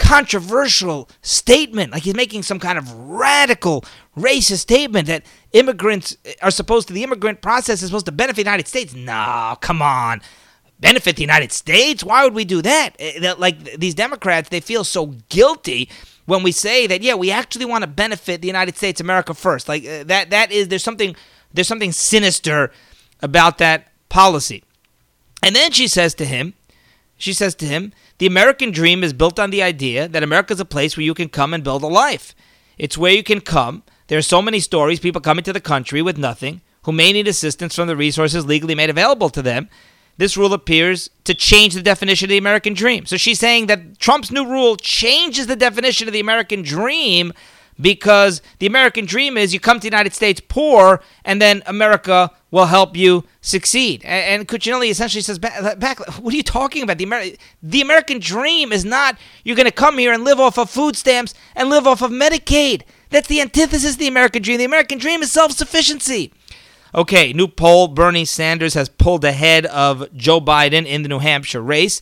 controversial 0.00 1.08
statement. 1.20 1.92
Like 1.92 2.02
he's 2.04 2.14
making 2.14 2.42
some 2.42 2.58
kind 2.58 2.78
of 2.78 2.90
radical 2.92 3.84
racist 4.16 4.58
statement 4.60 5.06
that 5.08 5.24
immigrants 5.52 6.16
are 6.42 6.50
supposed 6.50 6.88
to, 6.88 6.94
the 6.94 7.04
immigrant 7.04 7.42
process 7.42 7.82
is 7.82 7.90
supposed 7.90 8.06
to 8.06 8.12
benefit 8.12 8.36
the 8.36 8.50
United 8.50 8.66
States. 8.66 8.94
No, 8.94 9.56
come 9.60 9.82
on. 9.82 10.22
Benefit 10.80 11.16
the 11.16 11.22
United 11.22 11.52
States? 11.52 12.02
Why 12.02 12.24
would 12.24 12.32
we 12.32 12.46
do 12.46 12.62
that? 12.62 12.96
Eh, 12.98 13.34
like 13.36 13.78
these 13.78 13.94
Democrats, 13.94 14.48
they 14.48 14.60
feel 14.60 14.84
so 14.84 15.06
guilty 15.28 15.90
when 16.24 16.42
we 16.42 16.50
say 16.50 16.86
that, 16.86 17.02
yeah, 17.02 17.14
we 17.14 17.30
actually 17.30 17.66
want 17.66 17.82
to 17.82 17.88
benefit 17.88 18.40
the 18.40 18.46
United 18.46 18.76
States, 18.76 19.00
America 19.00 19.34
first. 19.34 19.68
Like 19.68 19.84
uh, 19.84 20.04
that, 20.04 20.30
that 20.30 20.50
is, 20.50 20.68
there's 20.68 20.82
something, 20.82 21.14
there's 21.52 21.68
something 21.68 21.92
sinister 21.92 22.72
about 23.20 23.58
that 23.58 23.88
policy. 24.08 24.64
And 25.42 25.54
then 25.54 25.72
she 25.72 25.88
says 25.88 26.14
to 26.14 26.24
him, 26.24 26.54
she 27.18 27.34
says 27.34 27.54
to 27.56 27.66
him, 27.66 27.92
the 28.20 28.26
American 28.26 28.70
dream 28.70 29.02
is 29.02 29.14
built 29.14 29.38
on 29.38 29.48
the 29.48 29.62
idea 29.62 30.06
that 30.06 30.22
America 30.22 30.52
is 30.52 30.60
a 30.60 30.64
place 30.66 30.94
where 30.94 31.04
you 31.04 31.14
can 31.14 31.30
come 31.30 31.54
and 31.54 31.64
build 31.64 31.82
a 31.82 31.86
life. 31.86 32.34
It's 32.76 32.98
where 32.98 33.14
you 33.14 33.22
can 33.22 33.40
come. 33.40 33.82
There 34.08 34.18
are 34.18 34.22
so 34.22 34.42
many 34.42 34.60
stories, 34.60 35.00
people 35.00 35.22
coming 35.22 35.42
to 35.44 35.54
the 35.54 35.60
country 35.60 36.02
with 36.02 36.18
nothing, 36.18 36.60
who 36.82 36.92
may 36.92 37.12
need 37.12 37.26
assistance 37.26 37.74
from 37.74 37.88
the 37.88 37.96
resources 37.96 38.44
legally 38.44 38.74
made 38.74 38.90
available 38.90 39.30
to 39.30 39.40
them. 39.40 39.70
This 40.18 40.36
rule 40.36 40.52
appears 40.52 41.08
to 41.24 41.32
change 41.32 41.72
the 41.72 41.80
definition 41.80 42.26
of 42.26 42.28
the 42.28 42.36
American 42.36 42.74
dream. 42.74 43.06
So 43.06 43.16
she's 43.16 43.38
saying 43.38 43.68
that 43.68 43.98
Trump's 43.98 44.30
new 44.30 44.46
rule 44.46 44.76
changes 44.76 45.46
the 45.46 45.56
definition 45.56 46.06
of 46.06 46.12
the 46.12 46.20
American 46.20 46.60
dream 46.60 47.32
because 47.80 48.42
the 48.58 48.66
American 48.66 49.04
dream 49.04 49.36
is 49.36 49.54
you 49.54 49.60
come 49.60 49.78
to 49.78 49.82
the 49.82 49.86
United 49.86 50.14
States 50.14 50.40
poor 50.48 51.02
and 51.24 51.40
then 51.40 51.62
America 51.66 52.30
will 52.50 52.66
help 52.66 52.96
you 52.96 53.24
succeed. 53.40 54.02
And, 54.04 54.40
and 54.40 54.48
Cuccinelli 54.48 54.90
essentially 54.90 55.22
says 55.22 55.38
back, 55.38 55.78
back, 55.78 55.98
what 56.18 56.34
are 56.34 56.36
you 56.36 56.42
talking 56.42 56.82
about? 56.82 56.98
The, 56.98 57.38
the 57.62 57.80
American 57.80 58.18
dream 58.18 58.72
is 58.72 58.84
not 58.84 59.18
you're 59.44 59.56
going 59.56 59.66
to 59.66 59.72
come 59.72 59.98
here 59.98 60.12
and 60.12 60.24
live 60.24 60.40
off 60.40 60.58
of 60.58 60.70
food 60.70 60.96
stamps 60.96 61.34
and 61.54 61.70
live 61.70 61.86
off 61.86 62.02
of 62.02 62.10
Medicaid. 62.10 62.82
That's 63.10 63.28
the 63.28 63.40
antithesis 63.40 63.94
of 63.94 63.98
the 63.98 64.08
American 64.08 64.42
dream. 64.42 64.58
The 64.58 64.64
American 64.64 64.98
dream 64.98 65.22
is 65.22 65.32
self-sufficiency. 65.32 66.32
Okay, 66.92 67.32
new 67.32 67.46
poll 67.46 67.86
Bernie 67.86 68.24
Sanders 68.24 68.74
has 68.74 68.88
pulled 68.88 69.24
ahead 69.24 69.64
of 69.66 70.12
Joe 70.16 70.40
Biden 70.40 70.86
in 70.86 71.02
the 71.02 71.08
New 71.08 71.20
Hampshire 71.20 71.62
race. 71.62 72.00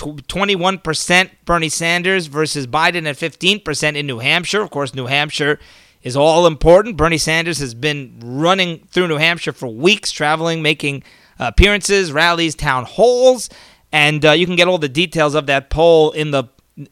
21% 0.00 1.30
Bernie 1.44 1.68
Sanders 1.68 2.26
versus 2.26 2.66
Biden 2.66 3.06
at 3.06 3.16
15% 3.16 3.96
in 3.96 4.06
New 4.06 4.18
Hampshire. 4.18 4.62
Of 4.62 4.70
course, 4.70 4.94
New 4.94 5.06
Hampshire 5.06 5.58
is 6.02 6.16
all 6.16 6.46
important. 6.46 6.96
Bernie 6.96 7.18
Sanders 7.18 7.58
has 7.58 7.74
been 7.74 8.18
running 8.22 8.86
through 8.90 9.08
New 9.08 9.16
Hampshire 9.16 9.52
for 9.52 9.68
weeks, 9.68 10.10
traveling, 10.10 10.62
making 10.62 11.02
appearances, 11.38 12.12
rallies, 12.12 12.54
town 12.54 12.84
halls. 12.84 13.48
And 13.92 14.24
uh, 14.24 14.32
you 14.32 14.46
can 14.46 14.56
get 14.56 14.68
all 14.68 14.78
the 14.78 14.88
details 14.88 15.34
of 15.34 15.46
that 15.46 15.70
poll 15.70 16.10
in 16.12 16.30
the 16.30 16.44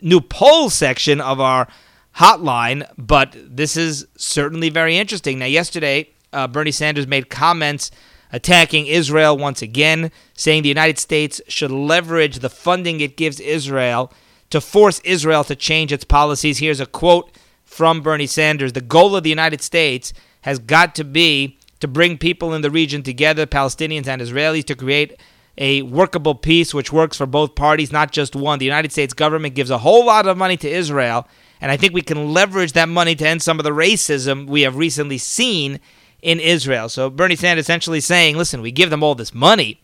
new 0.03 0.21
poll 0.21 0.71
section 0.71 1.21
of 1.21 1.41
our 1.41 1.69
hotline. 2.17 2.89
But 2.97 3.37
this 3.37 3.77
is 3.77 4.07
certainly 4.17 4.71
very 4.71 4.97
interesting. 4.97 5.39
Now, 5.39 5.47
yesterday, 5.47 6.11
uh, 6.33 6.47
Bernie 6.49 6.71
Sanders 6.71 7.07
made 7.07 7.31
comments 7.31 7.91
attacking 8.33 8.87
Israel 8.87 9.37
once 9.37 9.63
again, 9.63 10.11
saying 10.35 10.63
the 10.63 10.69
United 10.69 10.99
States 10.99 11.41
should 11.49 11.71
leverage 11.71 12.39
the 12.39 12.51
funding 12.51 13.01
it 13.01 13.17
gives 13.17 13.41
Israel 13.41 14.13
to 14.51 14.61
force 14.61 15.01
Israel 15.05 15.45
to 15.45 15.57
change 15.57 15.93
its 15.93 16.05
policies. 16.05 16.59
Here's 16.59 16.81
a 16.81 16.87
quote 16.87 17.37
from 17.65 18.01
Bernie 18.01 18.27
Sanders 18.27 18.73
The 18.73 18.81
goal 18.81 19.17
of 19.17 19.23
the 19.23 19.31
United 19.31 19.61
States 19.61 20.13
has 20.43 20.59
got 20.59 20.95
to 20.95 21.05
be 21.05 21.59
to 21.81 21.89
bring 21.89 22.17
people 22.17 22.55
in 22.55 22.63
the 22.63 22.71
region 22.71 23.03
together, 23.03 23.47
Palestinians 23.47 24.07
and 24.07 24.23
Israelis, 24.23 24.65
to 24.65 24.75
create 24.75 25.21
a 25.59 25.83
workable 25.83 26.35
peace 26.35 26.75
which 26.75 26.93
works 26.93 27.17
for 27.17 27.27
both 27.27 27.55
parties, 27.55 27.93
not 27.93 28.13
just 28.13 28.37
one. 28.37 28.59
The 28.59 28.65
United 28.65 28.93
States 28.93 29.15
government 29.15 29.55
gives 29.55 29.71
a 29.71 29.79
whole 29.79 30.07
lot 30.07 30.27
of 30.27 30.37
money 30.37 30.57
to 30.59 30.69
Israel, 30.69 31.27
and 31.61 31.71
I 31.71 31.77
think 31.77 31.93
we 31.93 32.03
can 32.03 32.33
leverage 32.33 32.73
that 32.73 32.89
money 32.89 33.15
to 33.15 33.27
end 33.27 33.43
some 33.43 33.59
of 33.59 33.65
the 33.65 33.71
racism 33.71 34.47
we 34.47 34.63
have 34.63 34.77
recently 34.77 35.19
seen 35.19 35.81
in 36.23 36.41
Israel. 36.41 36.89
So 36.89 37.11
Bernie 37.11 37.37
Sanders 37.37 37.65
essentially 37.65 38.01
saying, 38.01 38.37
listen, 38.37 38.61
we 38.63 38.73
give 38.73 38.91
them 38.91 39.03
all 39.03 39.15
this 39.15 39.35
money. 39.35 39.81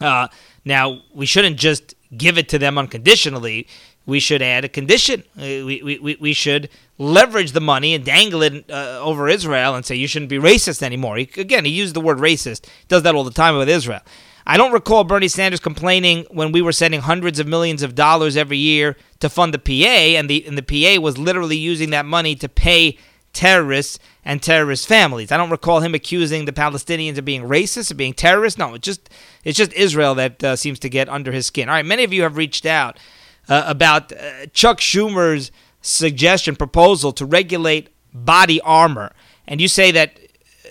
Uh, 0.00 0.28
now, 0.64 1.02
we 1.14 1.26
shouldn't 1.26 1.58
just 1.58 1.94
give 2.16 2.38
it 2.38 2.48
to 2.50 2.58
them 2.58 2.78
unconditionally. 2.78 3.66
We 4.06 4.20
should 4.20 4.42
add 4.42 4.64
a 4.64 4.68
condition. 4.68 5.24
Uh, 5.36 5.64
we, 5.66 5.98
we, 6.02 6.16
we 6.20 6.32
should 6.32 6.68
leverage 6.98 7.52
the 7.52 7.60
money 7.60 7.94
and 7.94 8.04
dangle 8.04 8.42
it 8.42 8.70
uh, 8.70 8.98
over 9.00 9.28
Israel 9.28 9.74
and 9.74 9.84
say 9.84 9.94
you 9.94 10.06
shouldn't 10.06 10.30
be 10.30 10.38
racist 10.38 10.82
anymore. 10.82 11.16
He, 11.16 11.30
again, 11.36 11.64
he 11.64 11.70
used 11.70 11.94
the 11.94 12.00
word 12.00 12.18
racist. 12.18 12.66
Does 12.88 13.02
that 13.02 13.14
all 13.14 13.24
the 13.24 13.30
time 13.30 13.56
with 13.56 13.68
Israel. 13.68 14.00
I 14.46 14.56
don't 14.56 14.72
recall 14.72 15.04
Bernie 15.04 15.28
Sanders 15.28 15.60
complaining 15.60 16.26
when 16.30 16.50
we 16.50 16.62
were 16.62 16.72
sending 16.72 17.00
hundreds 17.00 17.38
of 17.38 17.46
millions 17.46 17.82
of 17.82 17.94
dollars 17.94 18.36
every 18.36 18.56
year 18.56 18.96
to 19.20 19.28
fund 19.28 19.54
the 19.54 19.58
PA, 19.58 20.18
and 20.18 20.28
the 20.28 20.44
and 20.46 20.58
the 20.58 20.62
PA 20.62 21.00
was 21.00 21.18
literally 21.18 21.56
using 21.56 21.90
that 21.90 22.06
money 22.06 22.34
to 22.36 22.48
pay 22.48 22.98
terrorists 23.32 23.98
and 24.24 24.42
terrorist 24.42 24.86
families. 24.86 25.32
I 25.32 25.36
don't 25.36 25.50
recall 25.50 25.80
him 25.80 25.94
accusing 25.94 26.44
the 26.44 26.52
Palestinians 26.52 27.18
of 27.18 27.24
being 27.24 27.42
racist, 27.42 27.90
of 27.90 27.96
being 27.96 28.12
terrorists. 28.12 28.58
No, 28.58 28.74
it's 28.74 28.84
just 28.84 29.10
it's 29.44 29.56
just 29.56 29.72
Israel 29.72 30.14
that 30.16 30.42
uh, 30.44 30.56
seems 30.56 30.78
to 30.80 30.88
get 30.88 31.08
under 31.08 31.32
his 31.32 31.46
skin. 31.46 31.68
All 31.68 31.74
right, 31.74 31.86
many 31.86 32.04
of 32.04 32.12
you 32.12 32.22
have 32.22 32.36
reached 32.36 32.66
out 32.66 32.98
uh, 33.48 33.64
about 33.66 34.12
uh, 34.12 34.46
Chuck 34.52 34.78
Schumer's 34.78 35.50
suggestion 35.80 36.56
proposal 36.56 37.12
to 37.12 37.24
regulate 37.24 37.88
body 38.12 38.60
armor, 38.62 39.12
and 39.46 39.60
you 39.60 39.68
say 39.68 39.90
that 39.92 40.18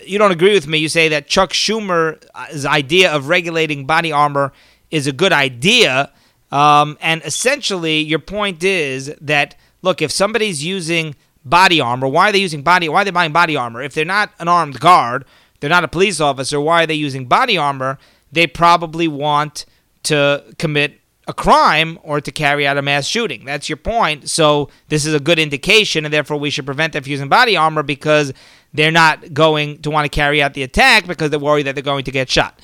you 0.04 0.18
don't 0.18 0.32
agree 0.32 0.54
with 0.54 0.66
me. 0.66 0.78
You 0.78 0.88
say 0.88 1.08
that 1.08 1.26
Chuck 1.26 1.52
Schumer's 1.52 2.66
idea 2.66 3.12
of 3.12 3.28
regulating 3.28 3.86
body 3.86 4.12
armor 4.12 4.52
is 4.90 5.06
a 5.06 5.12
good 5.12 5.32
idea. 5.32 6.12
Um, 6.50 6.98
and 7.00 7.22
essentially, 7.24 8.00
your 8.00 8.18
point 8.18 8.64
is 8.64 9.14
that 9.20 9.56
look, 9.82 10.02
if 10.02 10.10
somebody's 10.10 10.64
using 10.64 11.14
body 11.44 11.80
armor, 11.80 12.08
why 12.08 12.28
are 12.28 12.32
they 12.32 12.38
using 12.38 12.62
body? 12.62 12.88
Why 12.88 13.02
are 13.02 13.04
they 13.04 13.10
buying 13.10 13.32
body 13.32 13.56
armor? 13.56 13.82
If 13.82 13.94
they're 13.94 14.04
not 14.04 14.32
an 14.38 14.48
armed 14.48 14.80
guard, 14.80 15.24
they're 15.60 15.70
not 15.70 15.84
a 15.84 15.88
police 15.88 16.20
officer. 16.20 16.60
Why 16.60 16.84
are 16.84 16.86
they 16.86 16.94
using 16.94 17.26
body 17.26 17.56
armor? 17.56 17.98
They 18.32 18.46
probably 18.46 19.08
want 19.08 19.66
to 20.04 20.44
commit 20.58 21.00
a 21.26 21.32
crime 21.32 21.98
or 22.02 22.20
to 22.20 22.32
carry 22.32 22.66
out 22.66 22.76
a 22.76 22.82
mass 22.82 23.06
shooting. 23.06 23.44
That's 23.44 23.68
your 23.68 23.76
point. 23.76 24.28
So 24.28 24.68
this 24.88 25.06
is 25.06 25.14
a 25.14 25.20
good 25.20 25.38
indication, 25.38 26.04
and 26.04 26.12
therefore 26.12 26.38
we 26.38 26.50
should 26.50 26.66
prevent 26.66 26.92
them 26.92 27.02
from 27.02 27.10
using 27.10 27.28
body 27.28 27.56
armor 27.56 27.82
because 27.82 28.32
they're 28.72 28.90
not 28.90 29.32
going 29.32 29.82
to 29.82 29.90
want 29.90 30.10
to 30.10 30.14
carry 30.14 30.42
out 30.42 30.54
the 30.54 30.62
attack 30.62 31.06
because 31.06 31.30
they're 31.30 31.38
worried 31.38 31.66
that 31.66 31.74
they're 31.74 31.82
going 31.82 32.04
to 32.04 32.10
get 32.10 32.28
shot. 32.30 32.60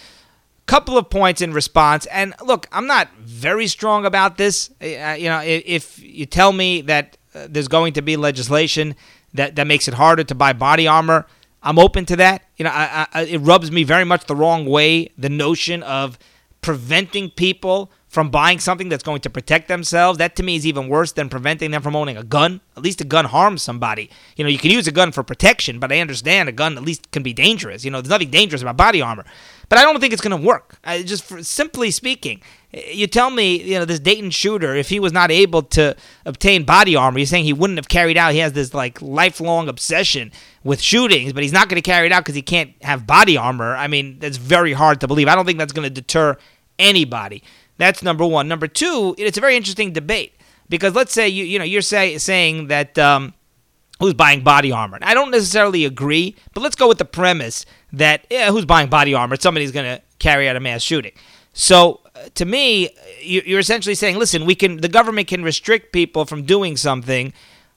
Couple 0.66 0.98
of 0.98 1.08
points 1.10 1.40
in 1.40 1.52
response, 1.52 2.06
and 2.06 2.34
look, 2.44 2.66
I'm 2.72 2.88
not 2.88 3.08
very 3.18 3.68
strong 3.68 4.04
about 4.04 4.36
this. 4.36 4.68
Uh, 4.82 5.14
you 5.16 5.28
know, 5.28 5.40
if 5.44 6.00
you 6.02 6.26
tell 6.26 6.52
me 6.52 6.80
that 6.82 7.16
there's 7.48 7.68
going 7.68 7.92
to 7.94 8.02
be 8.02 8.16
legislation 8.16 8.94
that 9.34 9.56
that 9.56 9.66
makes 9.66 9.88
it 9.88 9.94
harder 9.94 10.24
to 10.24 10.34
buy 10.34 10.52
body 10.52 10.86
armor, 10.86 11.26
I'm 11.62 11.78
open 11.78 12.06
to 12.06 12.16
that. 12.16 12.42
You 12.56 12.64
know, 12.64 12.70
I, 12.70 13.06
I, 13.12 13.22
it 13.22 13.38
rubs 13.38 13.70
me 13.70 13.84
very 13.84 14.04
much 14.04 14.26
the 14.26 14.36
wrong 14.36 14.66
way 14.66 15.10
the 15.18 15.28
notion 15.28 15.82
of 15.82 16.18
preventing 16.62 17.30
people 17.30 17.90
from 18.08 18.30
buying 18.30 18.58
something 18.58 18.88
that's 18.88 19.02
going 19.02 19.20
to 19.20 19.28
protect 19.28 19.68
themselves, 19.68 20.18
that 20.18 20.36
to 20.36 20.42
me 20.42 20.56
is 20.56 20.66
even 20.66 20.88
worse 20.88 21.12
than 21.12 21.28
preventing 21.28 21.70
them 21.70 21.82
from 21.82 21.94
owning 21.94 22.16
a 22.16 22.24
gun. 22.24 22.60
At 22.76 22.82
least 22.82 23.00
a 23.00 23.04
gun 23.04 23.26
harms 23.26 23.62
somebody. 23.62 24.08
You 24.36 24.44
know, 24.44 24.48
you 24.48 24.58
can 24.58 24.70
use 24.70 24.86
a 24.86 24.92
gun 24.92 25.12
for 25.12 25.22
protection, 25.22 25.78
but 25.78 25.92
I 25.92 26.00
understand 26.00 26.48
a 26.48 26.52
gun 26.52 26.78
at 26.78 26.82
least 26.82 27.10
can 27.10 27.22
be 27.22 27.34
dangerous. 27.34 27.84
You 27.84 27.90
know, 27.90 28.00
there's 28.00 28.10
nothing 28.10 28.30
dangerous 28.30 28.62
about 28.62 28.76
body 28.76 29.02
armor. 29.02 29.26
But 29.68 29.78
I 29.78 29.82
don't 29.82 29.98
think 30.00 30.12
it's 30.12 30.22
going 30.22 30.38
to 30.38 30.46
work. 30.46 30.78
I, 30.84 31.02
just 31.02 31.24
for, 31.24 31.42
simply 31.42 31.90
speaking, 31.90 32.40
you 32.72 33.06
tell 33.06 33.30
me, 33.30 33.60
you 33.62 33.78
know, 33.78 33.84
this 33.84 33.98
Dayton 33.98 34.30
shooter, 34.30 34.74
if 34.74 34.88
he 34.88 35.00
was 35.00 35.12
not 35.12 35.30
able 35.30 35.62
to 35.62 35.96
obtain 36.24 36.64
body 36.64 36.94
armor, 36.94 37.18
you're 37.18 37.26
saying 37.26 37.44
he 37.44 37.52
wouldn't 37.52 37.78
have 37.78 37.88
carried 37.88 38.16
out. 38.16 38.32
He 38.32 38.38
has 38.38 38.52
this 38.52 38.74
like 38.74 39.00
lifelong 39.02 39.68
obsession 39.68 40.30
with 40.62 40.80
shootings, 40.80 41.32
but 41.32 41.42
he's 41.42 41.52
not 41.52 41.68
going 41.68 41.82
to 41.82 41.88
carry 41.88 42.06
it 42.06 42.12
out 42.12 42.24
because 42.24 42.34
he 42.34 42.42
can't 42.42 42.74
have 42.82 43.06
body 43.06 43.36
armor. 43.36 43.74
I 43.74 43.88
mean, 43.88 44.18
that's 44.18 44.36
very 44.36 44.72
hard 44.72 45.00
to 45.00 45.08
believe. 45.08 45.26
I 45.26 45.34
don't 45.34 45.46
think 45.46 45.58
that's 45.58 45.72
going 45.72 45.88
to 45.88 45.94
deter 45.94 46.36
anybody. 46.78 47.42
That's 47.78 48.02
number 48.02 48.26
one. 48.26 48.48
Number 48.48 48.68
two, 48.68 49.14
it's 49.18 49.38
a 49.38 49.40
very 49.40 49.56
interesting 49.56 49.92
debate 49.92 50.34
because 50.68 50.94
let's 50.94 51.12
say 51.12 51.28
you 51.28 51.44
you 51.44 51.58
know 51.58 51.64
you're 51.64 51.82
say, 51.82 52.18
saying 52.18 52.68
that 52.68 52.98
um, 52.98 53.34
who's 54.00 54.14
buying 54.14 54.42
body 54.42 54.72
armor. 54.72 54.98
I 55.02 55.14
don't 55.14 55.30
necessarily 55.30 55.84
agree, 55.84 56.36
but 56.54 56.62
let's 56.62 56.76
go 56.76 56.88
with 56.88 56.98
the 56.98 57.04
premise 57.04 57.66
that 57.96 58.26
yeah, 58.30 58.50
who's 58.50 58.64
buying 58.64 58.88
body 58.88 59.14
armor? 59.14 59.36
Somebody's 59.36 59.72
going 59.72 59.96
to 59.96 60.02
carry 60.18 60.48
out 60.48 60.56
a 60.56 60.60
mass 60.60 60.82
shooting. 60.82 61.12
So 61.52 62.00
uh, 62.14 62.28
to 62.34 62.44
me, 62.44 62.90
you're 63.22 63.58
essentially 63.58 63.94
saying, 63.94 64.16
listen, 64.16 64.44
we 64.44 64.54
can 64.54 64.78
the 64.78 64.88
government 64.88 65.28
can 65.28 65.42
restrict 65.42 65.92
people 65.92 66.24
from 66.24 66.44
doing 66.44 66.76
something, 66.76 67.32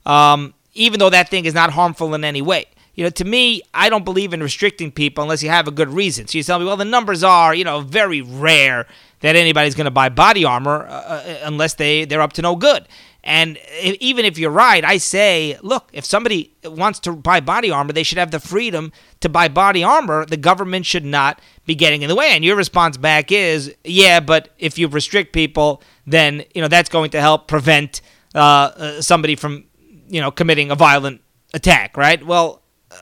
um, 0.05 0.53
even 0.73 0.99
though 0.99 1.09
that 1.09 1.29
thing 1.29 1.45
is 1.45 1.53
not 1.53 1.71
harmful 1.71 2.13
in 2.13 2.23
any 2.23 2.41
way. 2.41 2.65
You 2.95 3.05
know, 3.05 3.09
to 3.11 3.23
me, 3.23 3.61
I 3.73 3.89
don't 3.89 4.03
believe 4.03 4.33
in 4.33 4.43
restricting 4.43 4.91
people 4.91 5.23
unless 5.23 5.41
you 5.41 5.49
have 5.49 5.69
a 5.69 5.71
good 5.71 5.87
reason. 5.87 6.27
So 6.27 6.37
you 6.37 6.43
tell 6.43 6.59
me, 6.59 6.65
well, 6.65 6.75
the 6.75 6.83
numbers 6.83 7.23
are, 7.23 7.55
you 7.55 7.63
know, 7.63 7.79
very 7.79 8.21
rare 8.21 8.87
that 9.21 9.37
anybody's 9.37 9.73
going 9.73 9.85
to 9.85 9.91
buy 9.91 10.09
body 10.09 10.43
armor 10.43 10.85
uh, 10.85 10.91
uh, 10.91 11.37
unless 11.43 11.75
they 11.75 12.03
they're 12.03 12.21
up 12.21 12.33
to 12.33 12.41
no 12.41 12.57
good. 12.57 12.85
And 13.23 13.57
even 13.81 14.23
if 14.23 14.37
you're 14.37 14.49
right, 14.51 14.83
I 14.83 14.97
say, 14.97 15.57
look, 15.61 15.89
if 15.91 16.05
somebody 16.05 16.53
wants 16.63 16.99
to 17.01 17.11
buy 17.11 17.41
body 17.41 17.69
armor, 17.69 17.91
they 17.91 18.03
should 18.03 18.17
have 18.17 18.31
the 18.31 18.39
freedom 18.39 18.93
to 19.19 19.27
buy 19.27 19.49
body 19.49 19.83
armor. 19.83 20.25
The 20.25 20.37
government 20.37 20.85
should 20.85 21.03
not 21.03 21.41
be 21.65 21.75
getting 21.75 22.01
in 22.01 22.07
the 22.07 22.15
way. 22.15 22.29
And 22.31 22.45
your 22.45 22.55
response 22.55 22.95
back 22.95 23.31
is, 23.31 23.75
yeah, 23.83 24.21
but 24.21 24.49
if 24.57 24.77
you 24.79 24.87
restrict 24.87 25.33
people, 25.33 25.83
then 26.07 26.43
you 26.55 26.61
know 26.61 26.67
that's 26.67 26.89
going 26.89 27.11
to 27.11 27.21
help 27.21 27.47
prevent 27.47 28.01
uh, 28.33 28.37
uh, 28.37 29.01
somebody 29.01 29.35
from 29.35 29.65
you 30.07 30.21
know 30.21 30.31
committing 30.31 30.71
a 30.71 30.75
violent 30.75 31.21
attack, 31.53 31.97
right? 31.97 32.25
Well, 32.25 32.61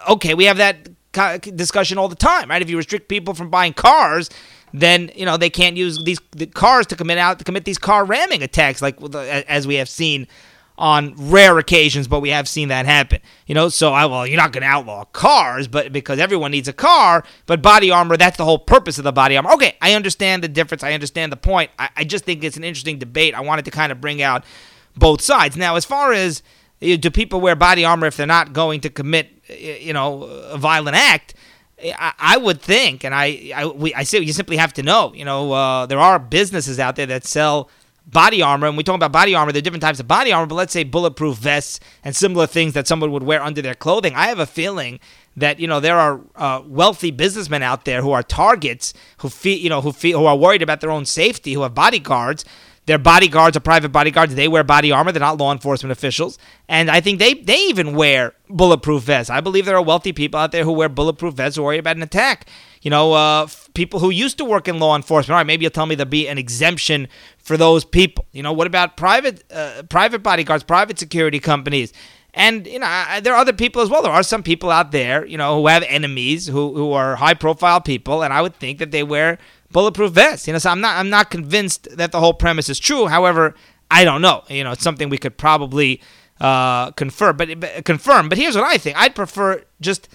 okay, 0.10 0.34
we 0.34 0.46
have 0.46 0.58
that 0.58 0.90
discussion 1.56 1.98
all 1.98 2.10
the 2.10 2.16
time, 2.16 2.50
right? 2.50 2.62
If 2.62 2.70
you 2.70 2.78
restrict 2.78 3.08
people 3.08 3.34
from 3.34 3.50
buying 3.50 3.74
cars, 3.74 4.30
then 4.74 5.12
you 5.16 5.26
know 5.26 5.38
they 5.38 5.50
can't 5.50 5.78
use 5.78 6.04
these 6.04 6.20
the 6.32 6.46
cars 6.46 6.86
to 6.88 6.96
commit 6.96 7.18
out 7.18 7.40
to 7.40 7.46
commit 7.46 7.66
these 7.66 7.78
car 7.78 8.06
ramming 8.06 8.44
attacks, 8.44 8.82
like 8.82 9.02
as 9.16 9.66
we 9.68 9.76
have 9.76 9.90
seen 9.90 10.28
on 10.78 11.16
rare 11.18 11.58
occasions, 11.58 12.08
but 12.08 12.20
we 12.20 12.30
have 12.30 12.48
seen 12.48 12.68
that 12.68 12.86
happen. 12.86 13.20
You 13.48 13.56
know, 13.56 13.70
so 13.70 13.94
I 13.94 14.06
well, 14.06 14.28
you're 14.28 14.38
not 14.38 14.52
going 14.52 14.62
to 14.62 14.68
outlaw 14.68 15.06
cars, 15.06 15.68
but 15.68 15.92
because 15.92 16.20
everyone 16.20 16.52
needs 16.52 16.68
a 16.68 16.74
car, 16.74 17.24
but 17.46 17.62
body 17.62 17.90
armor, 17.90 18.18
that's 18.18 18.38
the 18.38 18.46
whole 18.46 18.60
purpose 18.60 18.98
of 18.98 19.04
the 19.04 19.12
body 19.12 19.36
armor. 19.36 19.52
Okay, 19.54 19.76
I 19.82 19.94
understand 19.94 20.44
the 20.44 20.48
difference. 20.48 20.84
I 20.84 20.94
understand 20.94 21.32
the 21.32 21.38
point. 21.38 21.72
I, 21.80 21.90
I 21.98 22.04
just 22.04 22.26
think 22.26 22.44
it's 22.44 22.58
an 22.58 22.64
interesting 22.64 23.00
debate. 23.00 23.34
I 23.34 23.42
wanted 23.42 23.66
to 23.66 23.72
kind 23.72 23.92
of 23.92 24.00
bring 24.00 24.22
out 24.22 24.44
both 24.96 25.22
sides. 25.22 25.58
Now, 25.58 25.76
as 25.76 25.86
far 25.86 26.14
as 26.14 26.44
do 26.80 27.10
people 27.10 27.42
wear 27.42 27.56
body 27.56 27.84
armor 27.84 28.06
if 28.06 28.18
they're 28.18 28.28
not 28.28 28.54
going 28.54 28.82
to 28.82 28.90
commit, 28.90 29.30
you 29.50 29.94
know, 29.94 30.24
a 30.24 30.58
violent 30.58 30.96
act? 30.96 31.34
I, 31.80 32.38
would 32.38 32.62
think, 32.62 33.04
and 33.04 33.14
I, 33.14 33.52
I, 33.56 33.66
we, 33.68 33.94
I 33.94 34.04
say 34.04 34.20
you 34.20 34.34
simply 34.34 34.58
have 34.58 34.74
to 34.74 34.84
know. 34.84 35.14
You 35.14 35.26
know, 35.26 35.52
uh, 35.52 35.86
there 35.86 36.00
are 36.00 36.18
businesses 36.18 36.80
out 36.80 36.96
there 36.96 37.06
that 37.06 37.24
sell 37.24 37.70
body 38.08 38.42
armor, 38.42 38.68
and 38.68 38.78
we 38.78 38.84
talk 38.84 38.96
about 38.96 39.12
body 39.12 39.36
armor. 39.36 39.52
There 39.52 39.60
are 39.60 39.62
different 39.62 39.84
types 39.84 40.00
of 40.00 40.08
body 40.08 40.32
armor, 40.32 40.48
but 40.48 40.56
let's 40.56 40.74
say 40.74 40.84
bulletproof 40.84 41.38
vests 41.38 41.80
and 42.04 42.16
similar 42.16 42.48
things 42.48 42.74
that 42.74 42.88
someone 42.88 43.12
would 43.12 43.24
wear 43.24 43.44
under 43.44 43.62
their 43.62 43.76
clothing. 43.76 44.16
I 44.16 44.28
have 44.28 44.40
a 44.40 44.48
feeling 44.48 45.00
that 45.36 45.60
you 45.60 45.68
know 45.68 45.80
there 45.80 45.98
are 45.98 46.22
uh, 46.36 46.64
wealthy 46.66 47.12
businessmen 47.12 47.62
out 47.62 47.86
there 47.86 48.02
who 48.02 48.12
are 48.12 48.24
targets, 48.24 48.94
who 49.18 49.30
feel 49.30 49.60
you 49.60 49.70
know 49.70 49.82
who 49.82 49.92
feel 49.92 50.20
who 50.20 50.26
are 50.26 50.38
worried 50.38 50.64
about 50.64 50.82
their 50.82 50.92
own 50.92 51.06
safety, 51.06 51.54
who 51.54 51.62
have 51.62 51.76
bodyguards 51.76 52.44
their 52.88 52.98
bodyguards 52.98 53.58
are 53.58 53.60
private 53.60 53.90
bodyguards. 53.90 54.34
They 54.34 54.48
wear 54.48 54.64
body 54.64 54.94
armor. 54.94 55.12
They're 55.12 55.20
not 55.20 55.38
law 55.38 55.52
enforcement 55.52 55.92
officials. 55.92 56.40
And 56.70 56.90
I 56.90 57.02
think 57.02 57.20
they, 57.20 57.34
they 57.34 57.58
even 57.68 57.96
wear 57.96 58.34
bulletproof 58.50 59.04
vests. 59.04 59.30
I 59.30 59.42
believe 59.42 59.66
there 59.66 59.76
are 59.76 59.84
wealthy 59.84 60.14
people 60.14 60.40
out 60.40 60.54
there 60.54 60.64
who 60.64 60.72
wear 60.72 60.88
bulletproof 60.88 61.34
vests 61.34 61.58
who 61.58 61.64
worry 61.64 61.80
about 61.80 61.98
an 61.98 62.02
attack. 62.02 62.48
You 62.82 62.90
know, 62.90 63.12
uh, 63.12 63.44
f- 63.44 63.70
people 63.74 64.00
who 64.00 64.10
used 64.10 64.38
to 64.38 64.46
work 64.46 64.70
in 64.70 64.80
law 64.80 64.96
enforcement. 64.96 65.34
All 65.34 65.40
right, 65.40 65.46
maybe 65.46 65.64
you'll 65.64 65.72
tell 65.72 65.86
me 65.86 65.96
there'll 65.96 66.10
be 66.10 66.30
an 66.30 66.38
exemption 66.38 67.10
for 67.38 67.58
those 67.58 67.84
people. 67.84 68.26
You 68.32 68.42
know, 68.42 68.54
what 68.54 68.68
about 68.68 68.96
private 68.96 69.44
uh, 69.52 69.84
private 69.90 70.24
bodyguards, 70.24 70.64
private 70.64 70.98
security 70.98 71.42
companies? 71.42 71.92
And 72.34 72.68
you 72.68 72.80
know, 72.80 72.86
I, 72.86 73.20
there 73.20 73.34
are 73.34 73.40
other 73.40 73.52
people 73.52 73.82
as 73.82 73.90
well. 73.90 74.02
There 74.02 74.12
are 74.12 74.24
some 74.24 74.44
people 74.44 74.70
out 74.70 74.92
there, 74.92 75.26
you 75.26 75.38
know, 75.38 75.60
who 75.60 75.68
have 75.68 75.84
enemies, 75.84 76.48
who 76.48 76.74
who 76.74 76.94
are 76.94 77.18
high 77.18 77.34
profile 77.34 77.82
people, 77.82 78.24
and 78.24 78.32
I 78.32 78.42
would 78.42 78.56
think 78.56 78.80
that 78.80 78.92
they 78.92 79.04
wear 79.04 79.40
bulletproof 79.72 80.12
vest. 80.12 80.48
You 80.48 80.54
know, 80.54 80.60
so 80.60 80.70
I'm 80.70 80.82
not 80.82 80.98
I'm 80.98 81.10
not 81.10 81.30
convinced 81.30 81.88
that 81.98 82.12
the 82.12 82.20
whole 82.20 82.34
premise 82.34 82.70
is 82.70 82.80
true. 82.80 83.08
However, 83.08 83.56
I 83.90 84.04
don't 84.04 84.22
know. 84.22 84.44
You 84.50 84.64
know, 84.64 84.72
it's 84.72 84.84
something 84.84 85.10
we 85.10 85.18
could 85.18 85.38
probably 85.38 86.02
uh, 86.40 86.92
confirm. 86.92 87.38
But, 87.38 87.60
but 87.60 87.86
confirm. 87.86 88.30
But 88.30 88.38
here's 88.38 88.56
what 88.56 88.66
I 88.66 88.78
think. 88.78 88.98
I'd 88.98 89.16
prefer 89.16 89.64
just 89.82 90.10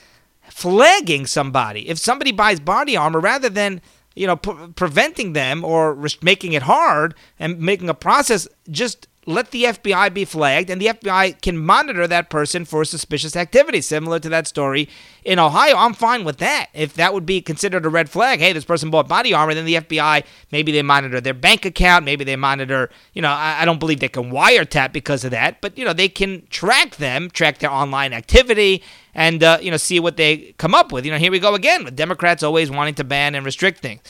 flagging 0.48 1.26
somebody. 1.26 1.88
If 1.88 1.98
somebody 1.98 2.32
buys 2.32 2.60
body 2.60 2.96
armor, 2.96 3.20
rather 3.20 3.48
than 3.48 3.80
you 4.14 4.26
know 4.26 4.36
pre- 4.36 4.68
preventing 4.74 5.32
them 5.32 5.64
or 5.64 5.96
making 6.20 6.52
it 6.52 6.62
hard 6.62 7.14
and 7.38 7.58
making 7.58 7.88
a 7.88 7.94
process, 7.94 8.46
just 8.70 9.08
let 9.24 9.52
the 9.52 9.64
FBI 9.64 10.12
be 10.12 10.24
flagged, 10.24 10.68
and 10.68 10.80
the 10.80 10.86
FBI 10.86 11.40
can 11.40 11.56
monitor 11.56 12.08
that 12.08 12.28
person 12.28 12.64
for 12.64 12.84
suspicious 12.84 13.36
activity, 13.36 13.80
similar 13.80 14.18
to 14.18 14.28
that 14.28 14.48
story 14.48 14.88
in 15.24 15.38
Ohio. 15.38 15.76
I'm 15.76 15.94
fine 15.94 16.24
with 16.24 16.38
that. 16.38 16.66
If 16.74 16.94
that 16.94 17.14
would 17.14 17.24
be 17.24 17.40
considered 17.40 17.86
a 17.86 17.88
red 17.88 18.10
flag, 18.10 18.40
hey, 18.40 18.52
this 18.52 18.64
person 18.64 18.90
bought 18.90 19.06
body 19.06 19.32
armor, 19.32 19.54
then 19.54 19.64
the 19.64 19.76
FBI, 19.76 20.24
maybe 20.50 20.72
they 20.72 20.82
monitor 20.82 21.20
their 21.20 21.34
bank 21.34 21.64
account, 21.64 22.04
maybe 22.04 22.24
they 22.24 22.34
monitor, 22.34 22.90
you 23.12 23.22
know, 23.22 23.30
I, 23.30 23.62
I 23.62 23.64
don't 23.64 23.78
believe 23.78 24.00
they 24.00 24.08
can 24.08 24.32
wiretap 24.32 24.92
because 24.92 25.24
of 25.24 25.30
that, 25.30 25.60
but, 25.60 25.78
you 25.78 25.84
know, 25.84 25.92
they 25.92 26.08
can 26.08 26.44
track 26.50 26.96
them, 26.96 27.30
track 27.30 27.58
their 27.58 27.70
online 27.70 28.12
activity, 28.12 28.82
and, 29.14 29.44
uh, 29.44 29.58
you 29.62 29.70
know, 29.70 29.76
see 29.76 30.00
what 30.00 30.16
they 30.16 30.52
come 30.58 30.74
up 30.74 30.90
with. 30.90 31.04
You 31.04 31.12
know, 31.12 31.18
here 31.18 31.30
we 31.30 31.38
go 31.38 31.54
again 31.54 31.84
with 31.84 31.94
Democrats 31.94 32.42
always 32.42 32.72
wanting 32.72 32.94
to 32.96 33.04
ban 33.04 33.36
and 33.36 33.46
restrict 33.46 33.80
things. 33.82 34.00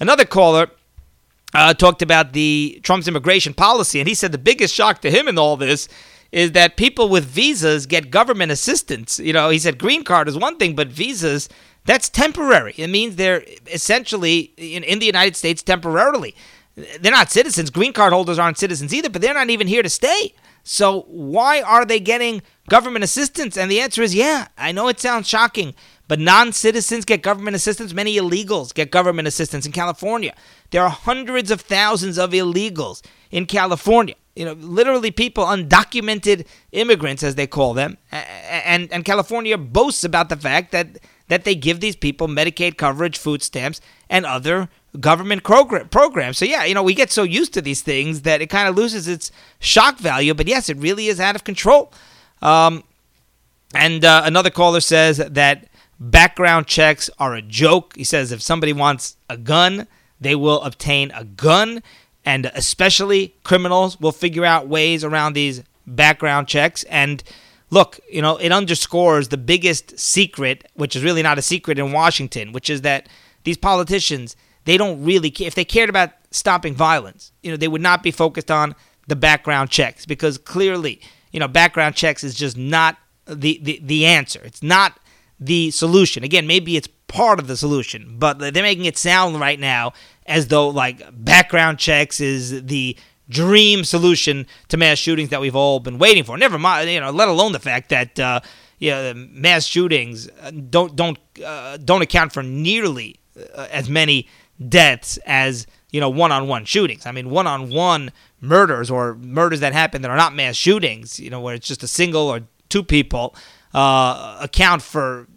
Another 0.00 0.24
caller 0.24 0.70
uh, 1.54 1.74
talked 1.74 2.02
about 2.02 2.32
the 2.32 2.80
Trump's 2.82 3.08
immigration 3.08 3.54
policy, 3.54 4.00
and 4.00 4.08
he 4.08 4.14
said 4.14 4.32
the 4.32 4.38
biggest 4.38 4.74
shock 4.74 5.00
to 5.02 5.10
him 5.10 5.28
in 5.28 5.38
all 5.38 5.56
this 5.56 5.88
is 6.32 6.52
that 6.52 6.76
people 6.76 7.08
with 7.08 7.24
visas 7.24 7.86
get 7.86 8.10
government 8.10 8.52
assistance. 8.52 9.18
You 9.18 9.32
know, 9.32 9.48
he 9.48 9.58
said 9.58 9.78
green 9.78 10.04
card 10.04 10.28
is 10.28 10.36
one 10.36 10.56
thing, 10.58 10.74
but 10.74 10.88
visas 10.88 11.48
that's 11.86 12.08
temporary. 12.08 12.74
It 12.76 12.88
means 12.88 13.16
they're 13.16 13.44
essentially 13.72 14.52
in, 14.56 14.82
in 14.82 14.98
the 14.98 15.06
United 15.06 15.36
States 15.36 15.62
temporarily. 15.62 16.34
They're 17.00 17.12
not 17.12 17.30
citizens. 17.30 17.70
Green 17.70 17.92
card 17.92 18.12
holders 18.12 18.38
aren't 18.38 18.58
citizens 18.58 18.92
either, 18.92 19.08
but 19.08 19.22
they're 19.22 19.32
not 19.32 19.50
even 19.50 19.66
here 19.68 19.82
to 19.82 19.88
stay. 19.88 20.34
So 20.62 21.02
why 21.02 21.62
are 21.62 21.84
they 21.84 22.00
getting 22.00 22.42
government 22.68 23.04
assistance? 23.04 23.56
And 23.56 23.70
the 23.70 23.80
answer 23.80 24.02
is 24.02 24.14
yeah. 24.14 24.48
I 24.58 24.72
know 24.72 24.88
it 24.88 24.98
sounds 24.98 25.28
shocking, 25.28 25.74
but 26.08 26.18
non 26.18 26.52
citizens 26.52 27.04
get 27.04 27.22
government 27.22 27.54
assistance. 27.54 27.94
Many 27.94 28.16
illegals 28.16 28.74
get 28.74 28.90
government 28.90 29.28
assistance 29.28 29.64
in 29.64 29.72
California. 29.72 30.34
There 30.70 30.82
are 30.82 30.90
hundreds 30.90 31.50
of 31.50 31.60
thousands 31.60 32.18
of 32.18 32.30
illegals 32.30 33.02
in 33.30 33.46
California. 33.46 34.14
You 34.34 34.44
know, 34.44 34.52
literally 34.52 35.10
people, 35.10 35.44
undocumented 35.44 36.46
immigrants, 36.72 37.22
as 37.22 37.36
they 37.36 37.46
call 37.46 37.72
them. 37.72 37.96
And, 38.12 38.92
and 38.92 39.04
California 39.04 39.56
boasts 39.56 40.04
about 40.04 40.28
the 40.28 40.36
fact 40.36 40.72
that, 40.72 40.98
that 41.28 41.44
they 41.44 41.54
give 41.54 41.80
these 41.80 41.96
people 41.96 42.28
Medicaid 42.28 42.76
coverage, 42.76 43.16
food 43.16 43.42
stamps, 43.42 43.80
and 44.10 44.26
other 44.26 44.68
government 45.00 45.42
programs. 45.42 46.36
So, 46.36 46.44
yeah, 46.44 46.64
you 46.64 46.74
know, 46.74 46.82
we 46.82 46.92
get 46.94 47.10
so 47.10 47.22
used 47.22 47.54
to 47.54 47.62
these 47.62 47.80
things 47.80 48.22
that 48.22 48.42
it 48.42 48.48
kind 48.48 48.68
of 48.68 48.76
loses 48.76 49.08
its 49.08 49.32
shock 49.58 49.98
value. 49.98 50.34
But 50.34 50.48
yes, 50.48 50.68
it 50.68 50.76
really 50.76 51.06
is 51.06 51.18
out 51.18 51.34
of 51.34 51.44
control. 51.44 51.90
Um, 52.42 52.84
and 53.74 54.04
uh, 54.04 54.22
another 54.24 54.50
caller 54.50 54.80
says 54.80 55.16
that 55.16 55.68
Background 55.98 56.66
checks 56.66 57.08
are 57.18 57.34
a 57.34 57.40
joke. 57.40 57.94
He 57.96 58.04
says 58.04 58.30
if 58.30 58.42
somebody 58.42 58.74
wants 58.74 59.16
a 59.30 59.36
gun, 59.38 59.86
they 60.20 60.34
will 60.34 60.62
obtain 60.62 61.10
a 61.12 61.24
gun, 61.24 61.82
and 62.24 62.50
especially 62.54 63.36
criminals 63.44 64.00
will 64.00 64.12
figure 64.12 64.44
out 64.44 64.68
ways 64.68 65.04
around 65.04 65.32
these 65.34 65.62
background 65.86 66.48
checks. 66.48 66.82
And 66.84 67.22
look, 67.70 68.00
you 68.10 68.22
know, 68.22 68.36
it 68.36 68.52
underscores 68.52 69.28
the 69.28 69.36
biggest 69.36 69.98
secret, 69.98 70.68
which 70.74 70.96
is 70.96 71.04
really 71.04 71.22
not 71.22 71.38
a 71.38 71.42
secret 71.42 71.78
in 71.78 71.92
Washington, 71.92 72.52
which 72.52 72.70
is 72.70 72.82
that 72.82 73.08
these 73.44 73.56
politicians, 73.56 74.36
they 74.64 74.76
don't 74.76 75.04
really 75.04 75.30
care. 75.30 75.46
If 75.46 75.54
they 75.54 75.64
cared 75.64 75.88
about 75.90 76.10
stopping 76.30 76.74
violence, 76.74 77.32
you 77.42 77.50
know, 77.50 77.56
they 77.56 77.68
would 77.68 77.82
not 77.82 78.02
be 78.02 78.10
focused 78.10 78.50
on 78.50 78.74
the 79.06 79.16
background 79.16 79.70
checks 79.70 80.04
because 80.04 80.36
clearly, 80.38 81.00
you 81.32 81.38
know, 81.38 81.48
background 81.48 81.94
checks 81.94 82.24
is 82.24 82.34
just 82.34 82.56
not 82.56 82.96
the, 83.26 83.60
the, 83.62 83.80
the 83.82 84.06
answer. 84.06 84.40
It's 84.44 84.62
not 84.62 84.98
the 85.38 85.70
solution. 85.70 86.24
Again, 86.24 86.46
maybe 86.46 86.76
it's 86.76 86.88
part 87.08 87.38
of 87.38 87.46
the 87.46 87.56
solution, 87.56 88.16
but 88.18 88.38
they're 88.38 88.52
making 88.52 88.84
it 88.84 88.98
sound 88.98 89.38
right 89.40 89.60
now 89.60 89.92
as 90.26 90.48
though 90.48 90.68
like 90.68 91.02
background 91.12 91.78
checks 91.78 92.20
is 92.20 92.64
the 92.64 92.96
dream 93.28 93.84
solution 93.84 94.46
to 94.68 94.76
mass 94.76 94.98
shootings 94.98 95.30
that 95.30 95.40
we've 95.40 95.56
all 95.56 95.80
been 95.80 95.98
waiting 95.98 96.24
for. 96.24 96.36
Never 96.36 96.58
mind, 96.58 96.90
you 96.90 97.00
know, 97.00 97.10
let 97.10 97.28
alone 97.28 97.52
the 97.52 97.58
fact 97.58 97.90
that 97.90 98.18
uh, 98.18 98.40
you 98.78 98.90
know, 98.90 99.14
mass 99.14 99.66
shootings 99.66 100.28
don't 100.70 100.96
don't 100.96 101.18
uh, 101.44 101.76
don't 101.78 102.02
account 102.02 102.32
for 102.32 102.42
nearly 102.42 103.20
uh, 103.54 103.68
as 103.70 103.88
many 103.88 104.28
deaths 104.68 105.18
as 105.26 105.66
you 105.90 106.00
know 106.00 106.08
one-on-one 106.08 106.64
shootings. 106.64 107.06
I 107.06 107.12
mean, 107.12 107.30
one-on-one 107.30 108.12
murders 108.40 108.90
or 108.90 109.14
murders 109.14 109.60
that 109.60 109.72
happen 109.72 110.02
that 110.02 110.10
are 110.10 110.16
not 110.16 110.34
mass 110.34 110.56
shootings, 110.56 111.18
you 111.18 111.30
know, 111.30 111.40
where 111.40 111.54
it's 111.54 111.66
just 111.66 111.82
a 111.82 111.88
single 111.88 112.28
or 112.28 112.42
two 112.68 112.82
people 112.82 113.34
uh, 113.76 114.38
account 114.40 114.82
for 114.82 115.28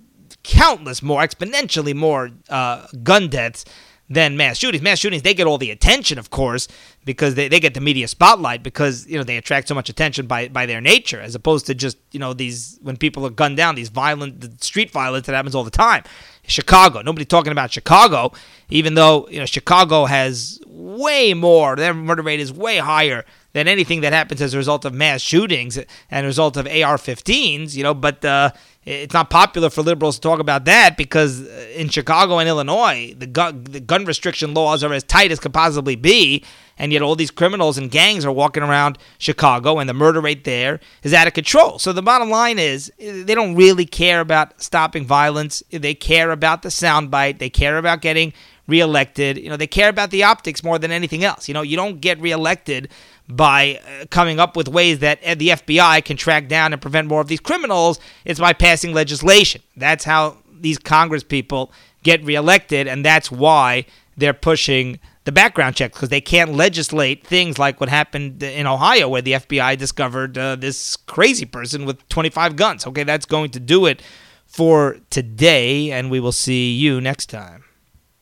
countless 0.43 1.03
more, 1.03 1.21
exponentially 1.21 1.93
more 1.93 2.31
uh, 2.49 2.87
gun 3.03 3.27
deaths 3.27 3.65
than 4.09 4.37
mass 4.37 4.57
shootings. 4.57 4.81
Mass 4.81 4.97
shootings, 4.97 5.21
they 5.21 5.33
get 5.33 5.45
all 5.45 5.57
the 5.57 5.69
attention, 5.69 6.17
of 6.17 6.31
course, 6.31 6.67
because 7.05 7.35
they, 7.35 7.47
they 7.47 7.59
get 7.59 7.73
the 7.73 7.81
media 7.81 8.07
spotlight 8.07 8.63
because, 8.63 9.05
you 9.07 9.17
know, 9.17 9.23
they 9.23 9.37
attract 9.37 9.67
so 9.67 9.75
much 9.75 9.89
attention 9.89 10.25
by, 10.25 10.47
by 10.47 10.65
their 10.65 10.81
nature, 10.81 11.19
as 11.19 11.35
opposed 11.35 11.67
to 11.67 11.75
just, 11.75 11.97
you 12.11 12.19
know, 12.19 12.33
these, 12.33 12.79
when 12.81 12.97
people 12.97 13.25
are 13.25 13.29
gunned 13.29 13.57
down, 13.57 13.75
these 13.75 13.89
violent, 13.89 14.63
street 14.63 14.89
violence 14.89 15.27
that 15.27 15.35
happens 15.35 15.53
all 15.53 15.65
the 15.65 15.69
time. 15.69 16.03
Chicago, 16.47 17.01
nobody 17.01 17.25
talking 17.25 17.51
about 17.51 17.71
Chicago, 17.71 18.31
even 18.69 18.95
though, 18.95 19.27
you 19.29 19.37
know, 19.37 19.45
Chicago 19.45 20.05
has 20.05 20.59
way 20.65 21.35
more, 21.35 21.75
their 21.75 21.93
murder 21.93 22.23
rate 22.23 22.39
is 22.39 22.51
way 22.51 22.77
higher 22.77 23.25
than 23.59 23.67
anything 23.67 24.01
that 24.01 24.13
happens 24.13 24.41
as 24.41 24.53
a 24.53 24.57
result 24.57 24.85
of 24.85 24.93
mass 24.93 25.21
shootings 25.21 25.77
and 25.77 26.25
a 26.25 26.27
result 26.27 26.55
of 26.55 26.65
AR-15s, 26.65 27.75
you 27.75 27.83
know. 27.83 27.93
But 27.93 28.23
uh, 28.23 28.51
it's 28.85 29.13
not 29.13 29.29
popular 29.29 29.69
for 29.69 29.81
liberals 29.81 30.15
to 30.15 30.21
talk 30.21 30.39
about 30.39 30.63
that 30.65 30.95
because 30.95 31.45
in 31.75 31.89
Chicago 31.89 32.39
and 32.39 32.47
Illinois, 32.47 33.13
the 33.17 33.27
gun, 33.27 33.65
the 33.65 33.81
gun 33.81 34.05
restriction 34.05 34.53
laws 34.53 34.81
are 34.81 34.93
as 34.93 35.03
tight 35.03 35.31
as 35.31 35.41
could 35.41 35.53
possibly 35.53 35.97
be, 35.97 36.43
and 36.77 36.93
yet 36.93 37.01
all 37.01 37.17
these 37.17 37.31
criminals 37.31 37.77
and 37.77 37.91
gangs 37.91 38.23
are 38.23 38.31
walking 38.31 38.63
around 38.63 38.97
Chicago, 39.17 39.77
and 39.77 39.89
the 39.89 39.93
murder 39.93 40.21
rate 40.21 40.45
there 40.45 40.79
is 41.03 41.13
out 41.13 41.27
of 41.27 41.33
control. 41.33 41.77
So 41.79 41.91
the 41.91 42.01
bottom 42.01 42.29
line 42.29 42.57
is 42.57 42.91
they 42.97 43.35
don't 43.35 43.55
really 43.55 43.85
care 43.85 44.21
about 44.21 44.61
stopping 44.61 45.05
violence. 45.05 45.61
They 45.69 45.93
care 45.93 46.31
about 46.31 46.61
the 46.61 46.69
soundbite. 46.69 47.39
They 47.39 47.49
care 47.49 47.77
about 47.77 47.99
getting 47.99 48.31
reelected. 48.67 49.37
You 49.37 49.49
know, 49.49 49.57
they 49.57 49.67
care 49.67 49.89
about 49.89 50.11
the 50.11 50.23
optics 50.23 50.63
more 50.63 50.79
than 50.79 50.91
anything 50.91 51.25
else. 51.25 51.49
You 51.49 51.53
know, 51.53 51.63
you 51.63 51.75
don't 51.75 51.99
get 51.99 52.21
reelected 52.21 52.89
by 53.29 53.79
uh, 54.01 54.05
coming 54.09 54.39
up 54.39 54.57
with 54.57 54.67
ways 54.67 54.99
that 54.99 55.23
uh, 55.23 55.35
the 55.35 55.49
FBI 55.49 56.03
can 56.03 56.17
track 56.17 56.47
down 56.47 56.73
and 56.73 56.81
prevent 56.81 57.07
more 57.07 57.21
of 57.21 57.27
these 57.27 57.39
criminals. 57.39 57.99
It's 58.25 58.39
by 58.39 58.53
passing 58.53 58.93
legislation. 58.93 59.61
That's 59.77 60.03
how 60.03 60.37
these 60.51 60.79
Congress 60.79 61.23
people 61.23 61.71
get 62.03 62.23
reelected, 62.23 62.87
and 62.87 63.05
that's 63.05 63.31
why 63.31 63.85
they're 64.17 64.33
pushing 64.33 64.99
the 65.25 65.31
background 65.31 65.75
checks 65.75 65.95
because 65.95 66.09
they 66.09 66.21
can't 66.21 66.53
legislate 66.53 67.25
things 67.25 67.59
like 67.59 67.79
what 67.79 67.87
happened 67.87 68.41
in 68.41 68.65
Ohio, 68.65 69.07
where 69.07 69.21
the 69.21 69.33
FBI 69.33 69.77
discovered 69.77 70.37
uh, 70.37 70.55
this 70.55 70.95
crazy 70.95 71.45
person 71.45 71.85
with 71.85 72.07
25 72.09 72.55
guns. 72.55 72.87
Okay, 72.87 73.03
that's 73.03 73.27
going 73.27 73.51
to 73.51 73.59
do 73.59 73.85
it 73.85 74.01
for 74.47 74.97
today, 75.11 75.91
and 75.91 76.09
we 76.09 76.19
will 76.19 76.31
see 76.31 76.73
you 76.73 76.99
next 76.99 77.27
time. 77.27 77.63